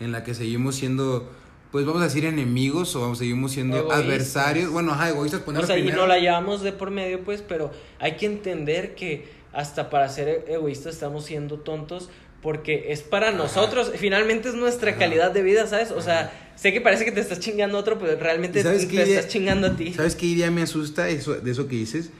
en 0.00 0.12
la 0.12 0.24
que 0.24 0.34
seguimos 0.34 0.76
siendo, 0.76 1.30
pues 1.72 1.84
vamos 1.84 2.00
a 2.00 2.04
decir 2.06 2.24
enemigos 2.24 2.94
o 2.96 3.00
vamos, 3.02 3.18
seguimos 3.18 3.52
siendo 3.52 3.76
Egoístas. 3.76 4.04
adversarios, 4.04 4.70
bueno, 4.70 4.92
ajá, 4.92 5.10
egoístas, 5.10 5.42
O 5.42 5.44
ponerlos 5.44 5.66
sea, 5.68 5.76
y 5.78 5.82
primero. 5.82 6.02
no 6.02 6.08
la 6.08 6.18
llevamos 6.18 6.62
de 6.62 6.72
por 6.72 6.90
medio, 6.90 7.22
pues, 7.22 7.42
pero 7.46 7.70
hay 7.98 8.16
que 8.16 8.26
entender 8.26 8.94
que 8.94 9.28
hasta 9.52 9.90
para 9.90 10.08
ser 10.08 10.28
e- 10.28 10.54
egoístas 10.54 10.94
estamos 10.94 11.26
siendo 11.26 11.58
tontos 11.60 12.08
porque 12.42 12.86
es 12.92 13.02
para 13.02 13.28
Ajá. 13.28 13.36
nosotros, 13.36 13.92
finalmente 13.96 14.48
es 14.48 14.54
nuestra 14.54 14.90
Ajá. 14.90 14.98
calidad 15.00 15.30
de 15.30 15.42
vida, 15.42 15.66
¿sabes? 15.66 15.90
O 15.90 16.00
sea, 16.00 16.20
Ajá. 16.22 16.32
Sé 16.64 16.72
que 16.72 16.80
parece 16.80 17.04
que 17.04 17.12
te 17.12 17.20
estás 17.20 17.40
chingando 17.40 17.76
a 17.76 17.80
otro, 17.80 17.98
pero 17.98 18.18
realmente 18.18 18.60
¿Y 18.60 18.62
sabes 18.62 18.82
te 18.82 18.88
qué 18.88 18.94
idea- 19.04 19.18
estás 19.20 19.28
chingando 19.32 19.66
a 19.68 19.76
ti. 19.76 19.92
¿Sabes 19.92 20.16
qué 20.16 20.26
idea 20.26 20.50
me 20.50 20.62
asusta 20.62 21.08
eso, 21.10 21.34
de 21.34 21.50
eso 21.50 21.68
que 21.68 21.76
dices? 21.76 22.10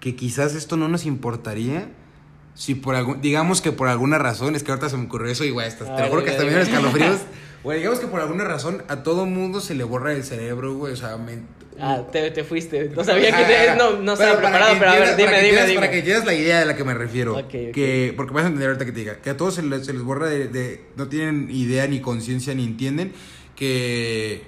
Que 0.00 0.16
quizás 0.16 0.54
esto 0.54 0.76
no 0.78 0.88
nos 0.88 1.04
importaría 1.04 1.88
si 2.54 2.74
por 2.74 2.94
algún, 2.94 3.20
digamos 3.20 3.60
que 3.60 3.70
por 3.72 3.88
alguna 3.88 4.18
razón, 4.18 4.56
es 4.56 4.62
que 4.62 4.70
ahorita 4.72 4.88
se 4.88 4.96
me 4.96 5.04
ocurrió 5.06 5.30
eso 5.30 5.44
y 5.44 5.50
güey, 5.50 5.68
te 5.70 5.84
lo 5.84 6.08
juro 6.08 6.24
que 6.24 6.30
hasta 6.30 6.42
me 6.42 6.48
dieron 6.50 6.66
escalofríos. 6.66 7.18
Güey, 7.62 7.78
digamos 7.78 8.00
que 8.00 8.08
por 8.08 8.20
alguna 8.20 8.42
razón 8.42 8.82
a 8.88 9.04
todo 9.04 9.24
mundo 9.24 9.60
se 9.60 9.76
le 9.76 9.84
borra 9.84 10.12
el 10.12 10.24
cerebro, 10.24 10.74
güey, 10.74 10.94
o 10.94 10.96
sea, 10.96 11.16
me- 11.16 11.42
Ah, 11.78 12.02
te, 12.10 12.32
te 12.32 12.42
fuiste. 12.42 12.90
No 12.94 13.04
sabía 13.04 13.30
que 13.30 13.44
te, 13.44 13.56
Ajá, 13.68 13.76
no, 13.76 14.00
no 14.00 14.14
estaba 14.14 14.34
para 14.42 14.48
preparado, 14.50 14.74
pero 14.80 14.90
a 14.90 14.94
ver, 14.96 15.16
dime, 15.16 15.42
dime, 15.44 15.62
dime. 15.66 15.74
Para 15.76 15.90
que 15.92 15.98
entiendas 15.98 16.24
la 16.26 16.34
idea 16.34 16.58
de 16.58 16.66
la 16.66 16.74
que 16.74 16.82
me 16.82 16.92
refiero. 16.92 17.34
Ok, 17.36 17.44
ok. 17.44 17.52
Que, 17.72 18.14
porque 18.16 18.34
vas 18.34 18.42
a 18.42 18.46
entender 18.48 18.66
ahorita 18.70 18.84
que 18.84 18.90
te 18.90 18.98
diga. 18.98 19.16
Que 19.18 19.30
a 19.30 19.36
todos 19.36 19.54
se 19.54 19.62
les, 19.62 19.86
se 19.86 19.92
les 19.92 20.02
borra 20.02 20.26
de, 20.28 20.48
de- 20.48 20.80
No 20.96 21.06
tienen 21.06 21.48
idea, 21.52 21.86
ni 21.86 22.00
conciencia, 22.00 22.52
ni 22.52 22.64
entienden 22.64 23.12
que, 23.56 24.42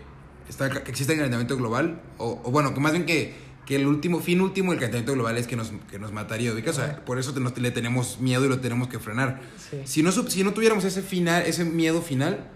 está, 0.49 0.71
que 0.71 0.91
existe 0.91 1.13
el 1.13 1.19
calentamiento 1.19 1.57
global. 1.57 2.01
O, 2.19 2.41
o 2.45 2.51
bueno, 2.51 2.75
que 2.75 2.81
más 2.81 2.93
bien 2.93 3.07
que, 3.07 3.35
que 3.67 3.77
el 3.77 3.87
último 3.87 4.21
fin 4.21 4.41
último 4.41 4.73
del 4.73 4.81
calentamiento 4.81 5.13
global 5.13 5.37
es 5.39 5.47
que 5.47 5.57
nos, 5.57 5.73
que 5.91 5.99
nos 5.99 6.13
mataría. 6.13 6.53
O 6.53 6.73
sea, 6.73 7.05
por 7.05 7.19
eso 7.19 7.33
te- 7.35 7.41
nos- 7.41 7.57
le 7.59 7.71
tenemos 7.71 8.21
miedo 8.21 8.45
y 8.45 8.49
lo 8.49 8.61
tenemos 8.61 8.89
que 8.89 8.99
frenar. 8.99 9.41
Sí. 9.71 9.81
Si 9.85 10.03
no, 10.03 10.13
si 10.13 10.45
no 10.45 10.53
tuviéramos 10.53 10.85
ese 10.85 11.03
final, 11.03 11.43
ese 11.47 11.65
miedo 11.65 12.03
final, 12.03 12.49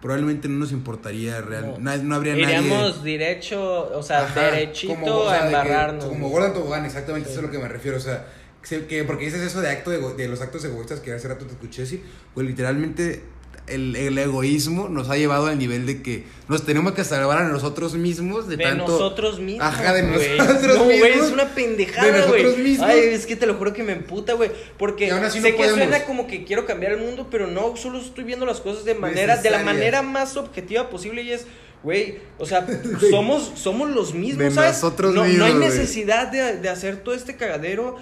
probablemente 0.00 0.48
no 0.48 0.58
nos 0.58 0.72
importaría 0.72 1.40
real. 1.40 1.74
No. 1.78 1.96
No, 1.98 2.14
habría 2.14 2.34
nadie. 2.34 2.58
Iríamos 2.58 3.04
derecho, 3.04 3.90
o 3.96 4.02
sea, 4.02 4.24
Ajá, 4.24 4.40
derechito 4.46 4.94
como, 4.94 5.06
o 5.18 5.28
sea, 5.30 5.42
a 5.42 5.44
de 5.46 5.50
que- 5.50 5.56
embarrarnos. 5.56 6.04
como. 6.06 6.28
Gordon 6.30 6.54
Tobogán, 6.54 6.86
exactamente, 6.86 7.28
Sí. 7.28 7.32
eso 7.32 7.40
es 7.40 7.44
a 7.44 7.46
lo 7.48 7.52
que 7.52 7.62
me 7.62 7.68
refiero. 7.68 7.98
O 7.98 8.00
sea, 8.00 8.26
que, 8.66 8.86
que- 8.86 9.04
porque 9.04 9.26
dices 9.26 9.40
eso 9.42 9.60
de 9.60 9.68
acto 9.70 9.90
de, 9.90 9.98
de 10.14 10.28
los 10.28 10.40
actos 10.40 10.64
egoístas 10.64 11.00
que 11.00 11.12
hace 11.12 11.28
rato 11.28 11.46
te 11.46 11.52
escuché 11.52 11.82
decir, 11.82 12.02
pues 12.34 12.46
literalmente 12.46 13.22
el, 13.66 13.94
el 13.94 14.18
egoísmo 14.18 14.88
nos 14.88 15.08
ha 15.10 15.16
llevado 15.16 15.46
al 15.46 15.56
nivel 15.58 15.86
de 15.86 16.02
que 16.02 16.24
nos 16.48 16.64
tenemos 16.66 16.92
que 16.92 17.04
salvar 17.04 17.38
a 17.38 17.48
nosotros 17.48 17.94
mismos 17.94 18.48
de, 18.48 18.56
de 18.56 18.64
tanto. 18.64 18.86
nosotros 18.88 19.38
mismos. 19.38 19.64
Ajá, 19.66 19.92
de 19.94 20.02
nosotros 20.02 20.76
No, 20.78 20.84
güey, 20.84 21.00
mismos. 21.02 21.26
es 21.26 21.32
una 21.32 21.44
De 21.44 21.50
pendejada, 21.54 22.10
nosotros 22.18 22.52
güey. 22.54 22.56
mismos. 22.64 22.88
Ay, 22.88 22.98
es 23.00 23.26
que 23.26 23.36
te 23.36 23.46
lo 23.46 23.54
juro 23.54 23.72
que 23.72 23.82
me 23.84 23.92
emputa, 23.92 24.32
güey. 24.32 24.50
Porque 24.76 25.10
aún 25.12 25.22
así 25.24 25.40
sé 25.40 25.50
no 25.52 25.56
que 25.56 25.62
podemos. 25.62 25.78
suena 25.78 26.04
como 26.04 26.26
que 26.26 26.44
quiero 26.44 26.66
cambiar 26.66 26.92
el 26.92 26.98
mundo, 26.98 27.28
pero 27.30 27.46
no, 27.46 27.76
solo 27.76 28.00
estoy 28.00 28.24
viendo 28.24 28.44
las 28.44 28.60
cosas 28.60 28.84
de 28.84 28.94
manera, 28.94 29.36
de 29.36 29.50
la 29.50 29.62
manera 29.62 30.02
más 30.02 30.36
objetiva 30.36 30.90
posible 30.90 31.22
y 31.22 31.32
es. 31.32 31.46
Güey, 31.82 32.18
o 32.38 32.44
sea, 32.44 32.66
somos, 33.10 33.52
somos 33.54 33.88
los 33.90 34.12
mismos, 34.12 34.38
De 34.44 34.50
¿sabes? 34.50 34.72
nosotros 34.82 35.14
no, 35.14 35.22
no 35.22 35.28
mismos, 35.28 35.46
hay 35.46 35.54
güey. 35.54 35.68
necesidad 35.68 36.26
de, 36.28 36.56
de 36.58 36.68
hacer 36.68 36.96
todo 36.96 37.14
este 37.14 37.36
cagadero. 37.36 37.96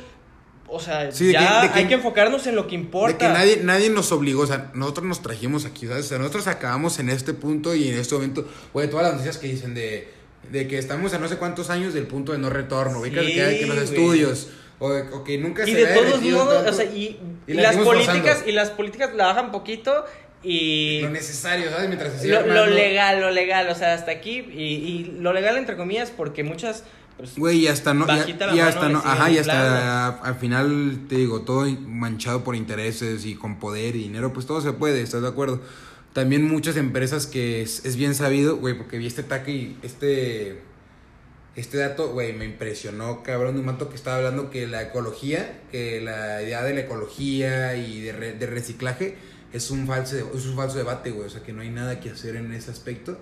O 0.70 0.78
sea, 0.80 1.10
Sí, 1.12 1.32
ya 1.32 1.60
que- 1.62 1.66
de 1.68 1.72
que- 1.72 1.78
hay 1.80 1.88
que 1.88 1.94
enfocarnos 1.94 2.46
en 2.46 2.54
lo 2.54 2.66
que 2.66 2.74
importa. 2.74 3.12
De 3.12 3.18
que 3.18 3.38
nadie, 3.38 3.60
nadie 3.62 3.88
nos 3.90 4.12
obligó, 4.12 4.42
o 4.42 4.46
sea, 4.46 4.70
nosotros 4.74 5.06
nos 5.06 5.22
trajimos 5.22 5.64
aquí, 5.64 5.86
¿sabes? 5.86 6.04
O 6.06 6.08
sea, 6.08 6.18
nosotros 6.18 6.46
acabamos 6.46 6.98
en 6.98 7.08
este 7.08 7.32
punto 7.34 7.74
y 7.74 7.88
en 7.88 7.98
este 7.98 8.14
momento, 8.14 8.46
güey, 8.72 8.88
todas 8.90 9.04
las 9.04 9.12
noticias 9.14 9.38
que 9.38 9.46
dicen 9.46 9.74
de, 9.74 10.08
de 10.52 10.68
que 10.68 10.76
estamos 10.78 11.12
a 11.14 11.18
no 11.18 11.26
sé 11.28 11.36
cuántos 11.36 11.70
años 11.70 11.94
del 11.94 12.06
punto 12.06 12.32
de 12.32 12.38
no 12.38 12.50
retorno, 12.50 13.00
de 13.02 13.10
que, 13.10 13.20
hay 13.20 13.58
que 13.60 13.66
los 13.66 13.78
estudios, 13.78 14.48
o, 14.78 14.88
o 15.12 15.24
que 15.24 15.38
nunca 15.38 15.66
Y 15.66 15.72
se 15.72 15.84
de 15.84 15.94
todos 15.94 16.20
modos, 16.22 16.66
o 16.66 16.72
sea, 16.72 16.84
y, 16.84 17.18
y 17.46 17.52
y 17.52 17.54
la 17.54 17.62
las 17.62 17.76
políticas, 17.78 18.20
forzando. 18.20 18.48
y 18.48 18.52
las 18.52 18.70
políticas 18.70 19.14
la 19.14 19.26
bajan 19.26 19.50
poquito 19.50 20.04
y 20.42 21.00
lo 21.00 21.10
necesario, 21.10 21.70
¿sabes? 21.70 21.88
Mientras 21.88 22.20
se 22.20 22.28
lo, 22.28 22.46
lo 22.46 22.66
legal, 22.66 23.20
lo 23.20 23.30
legal, 23.30 23.68
o 23.70 23.74
sea, 23.74 23.94
hasta 23.94 24.10
aquí, 24.12 24.38
y, 24.52 24.62
y 24.62 25.16
lo 25.18 25.32
legal 25.32 25.56
entre 25.56 25.76
comillas, 25.76 26.12
porque 26.16 26.44
muchas, 26.44 26.84
Güey, 27.36 27.58
y 27.60 27.66
hasta 27.68 27.94
no, 27.94 28.06
y, 28.54 28.60
hasta 28.60 28.88
no, 28.88 28.98
ajá, 28.98 29.30
y 29.30 29.38
hasta 29.38 30.08
al 30.22 30.34
final, 30.36 31.00
te 31.08 31.16
digo, 31.16 31.40
todo 31.42 31.66
manchado 31.86 32.44
por 32.44 32.54
intereses 32.54 33.24
y 33.26 33.34
con 33.34 33.58
poder 33.58 33.96
y 33.96 34.04
dinero, 34.04 34.32
pues 34.32 34.46
todo 34.46 34.60
se 34.60 34.72
puede, 34.72 35.02
¿estás 35.02 35.22
de 35.22 35.28
acuerdo? 35.28 35.60
También 36.12 36.46
muchas 36.46 36.76
empresas 36.76 37.26
que 37.26 37.60
es, 37.62 37.84
es 37.84 37.96
bien 37.96 38.14
sabido, 38.14 38.56
güey, 38.56 38.76
porque 38.76 38.98
vi 38.98 39.06
este 39.06 39.22
ataque 39.22 39.50
y 39.52 39.78
este, 39.82 40.60
este 41.56 41.78
dato, 41.78 42.12
güey, 42.12 42.32
me 42.34 42.44
impresionó, 42.44 43.22
cabrón, 43.24 43.54
de 43.54 43.60
un 43.60 43.66
mato 43.66 43.88
que 43.88 43.96
estaba 43.96 44.16
hablando 44.18 44.50
que 44.50 44.66
la 44.68 44.82
ecología, 44.82 45.60
que 45.72 46.00
la 46.00 46.40
idea 46.42 46.62
de 46.62 46.74
la 46.74 46.80
ecología 46.82 47.76
y 47.76 48.00
de, 48.00 48.12
re- 48.12 48.32
de 48.34 48.46
reciclaje 48.46 49.16
es 49.52 49.70
un, 49.70 49.86
falso, 49.86 50.16
es 50.16 50.46
un 50.46 50.54
falso 50.56 50.78
debate, 50.78 51.10
güey, 51.10 51.26
o 51.26 51.30
sea, 51.30 51.42
que 51.42 51.52
no 51.52 51.62
hay 51.62 51.70
nada 51.70 51.98
que 52.00 52.10
hacer 52.10 52.36
en 52.36 52.52
ese 52.52 52.70
aspecto. 52.70 53.18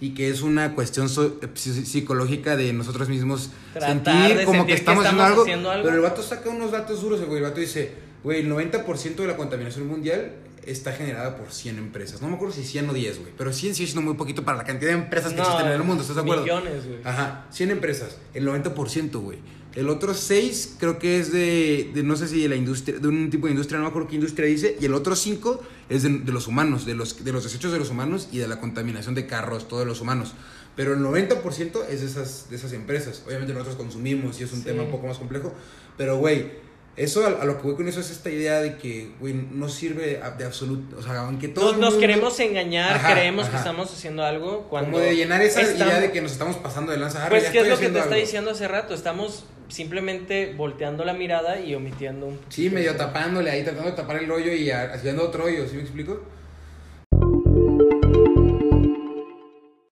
Y 0.00 0.10
que 0.14 0.28
es 0.28 0.42
una 0.42 0.74
cuestión 0.74 1.08
so- 1.08 1.40
psi- 1.40 1.84
psicológica 1.86 2.56
de 2.56 2.72
nosotros 2.74 3.08
mismos 3.08 3.50
Tratar 3.72 3.90
sentir 3.90 4.12
como 4.44 4.58
sentir 4.58 4.60
que 4.60 4.66
que 4.66 4.72
estamos, 4.74 5.04
estamos 5.04 5.04
haciendo, 5.04 5.22
algo, 5.24 5.42
haciendo 5.42 5.70
algo. 5.70 5.84
Pero 5.84 5.96
el 5.96 6.02
vato 6.02 6.22
saca 6.22 6.50
unos 6.50 6.70
datos 6.70 7.00
duros, 7.00 7.20
güey. 7.24 7.38
El 7.38 7.44
vato 7.44 7.60
dice, 7.60 7.92
güey, 8.22 8.40
el 8.40 8.50
90% 8.50 9.16
de 9.16 9.26
la 9.26 9.36
contaminación 9.36 9.86
mundial 9.86 10.32
está 10.66 10.92
generada 10.92 11.36
por 11.36 11.50
100 11.52 11.78
empresas. 11.78 12.20
No 12.20 12.28
me 12.28 12.34
acuerdo 12.34 12.54
si 12.54 12.64
100 12.64 12.90
o 12.90 12.92
10, 12.92 13.20
güey. 13.20 13.32
Pero 13.38 13.52
100 13.52 13.74
sigue 13.74 13.86
siendo 13.86 14.02
muy 14.02 14.14
poquito 14.18 14.44
para 14.44 14.58
la 14.58 14.64
cantidad 14.64 14.90
de 14.90 14.98
empresas 14.98 15.30
que 15.32 15.36
no, 15.38 15.44
existen 15.44 15.66
en 15.68 15.72
el 15.72 15.82
mundo, 15.84 16.02
¿estás 16.02 16.16
de 16.16 16.22
acuerdo? 16.22 16.42
Millones, 16.42 16.86
güey. 16.86 16.98
Ajá, 17.04 17.46
100 17.50 17.70
empresas, 17.70 18.18
el 18.34 18.44
90%, 18.46 19.12
güey. 19.20 19.38
El 19.76 19.88
otro 19.90 20.14
6 20.14 20.76
creo 20.80 20.98
que 20.98 21.18
es 21.20 21.30
de, 21.32 21.90
de, 21.94 22.02
no 22.02 22.16
sé 22.16 22.26
si 22.28 22.40
de 22.42 22.48
la 22.48 22.56
industria, 22.56 22.98
de 22.98 23.06
un 23.08 23.28
tipo 23.30 23.46
de 23.46 23.52
industria, 23.52 23.76
no 23.78 23.84
me 23.84 23.90
acuerdo 23.90 24.08
qué 24.08 24.14
industria 24.16 24.46
dice, 24.48 24.76
y 24.80 24.86
el 24.86 24.94
otro 24.94 25.14
5 25.14 25.62
es 25.90 26.02
de, 26.02 26.08
de 26.18 26.32
los 26.32 26.48
humanos, 26.48 26.86
de 26.86 26.94
los, 26.94 27.22
de 27.24 27.30
los 27.32 27.44
desechos 27.44 27.70
de 27.72 27.78
los 27.78 27.90
humanos 27.90 28.28
y 28.32 28.38
de 28.38 28.48
la 28.48 28.58
contaminación 28.58 29.14
de 29.14 29.26
carros, 29.26 29.68
todos 29.68 29.86
los 29.86 30.00
humanos. 30.00 30.32
Pero 30.76 30.94
el 30.94 31.00
90% 31.00 31.86
es 31.90 32.00
de 32.00 32.06
esas, 32.06 32.48
de 32.50 32.56
esas 32.56 32.72
empresas. 32.72 33.22
Obviamente 33.26 33.52
nosotros 33.52 33.76
consumimos 33.76 34.40
y 34.40 34.44
es 34.44 34.52
un 34.52 34.58
Sí. 34.60 34.64
tema 34.64 34.82
un 34.82 34.90
poco 34.90 35.06
más 35.06 35.18
complejo, 35.18 35.52
pero 35.96 36.16
güey, 36.18 36.52
eso 36.96 37.26
a, 37.26 37.42
a 37.42 37.44
lo 37.44 37.56
que 37.58 37.62
voy 37.64 37.76
con 37.76 37.88
eso 37.88 38.00
es 38.00 38.10
esta 38.10 38.30
idea 38.30 38.60
de 38.60 38.76
que, 38.76 39.10
güey, 39.20 39.34
no 39.34 39.68
sirve 39.68 40.20
de 40.38 40.44
absoluto, 40.44 40.96
o 40.98 41.02
sea, 41.02 41.20
aunque 41.20 41.48
todo 41.48 41.66
Nos, 41.66 41.74
el 41.74 41.80
nos 41.80 41.90
mundo- 41.90 42.00
queremos 42.00 42.40
engañar, 42.40 42.94
Ajá, 42.96 43.12
creemos 43.12 43.48
que 43.48 43.56
estamos 43.56 43.92
haciendo 43.92 44.24
algo 44.24 44.66
cuando... 44.70 44.92
como 44.92 45.04
de 45.04 45.14
llenar 45.14 45.42
esa 45.42 45.60
estamos- 45.60 45.86
idea 45.92 46.00
de 46.00 46.10
que 46.12 46.20
nos 46.22 46.32
estamos 46.32 46.56
pasando 46.56 46.92
de 46.92 46.98
lanza. 46.98 47.28
Pues, 47.28 47.50
¿qué 47.50 47.60
es 47.60 47.68
lo 47.68 47.78
que 47.78 47.88
te 47.90 47.98
está 47.98 48.14
diciendo 48.14 48.50
hace 48.52 48.66
rato? 48.66 48.94
Estamos 48.94 49.44
simplemente 49.68 50.54
volteando 50.56 51.04
la 51.04 51.12
mirada 51.12 51.60
y 51.60 51.74
omitiendo 51.74 52.26
un 52.26 52.40
Sí, 52.48 52.70
medio 52.70 52.96
tapándole 52.96 53.50
ahí, 53.50 53.62
tratando 53.62 53.90
de 53.90 53.96
tapar 53.96 54.16
el 54.22 54.30
hoyo 54.30 54.52
y 54.52 54.70
ha- 54.70 54.92
haciendo 54.94 55.24
otro 55.24 55.44
hoyo, 55.44 55.68
¿sí 55.68 55.76
me 55.76 55.82
explico? 55.82 56.22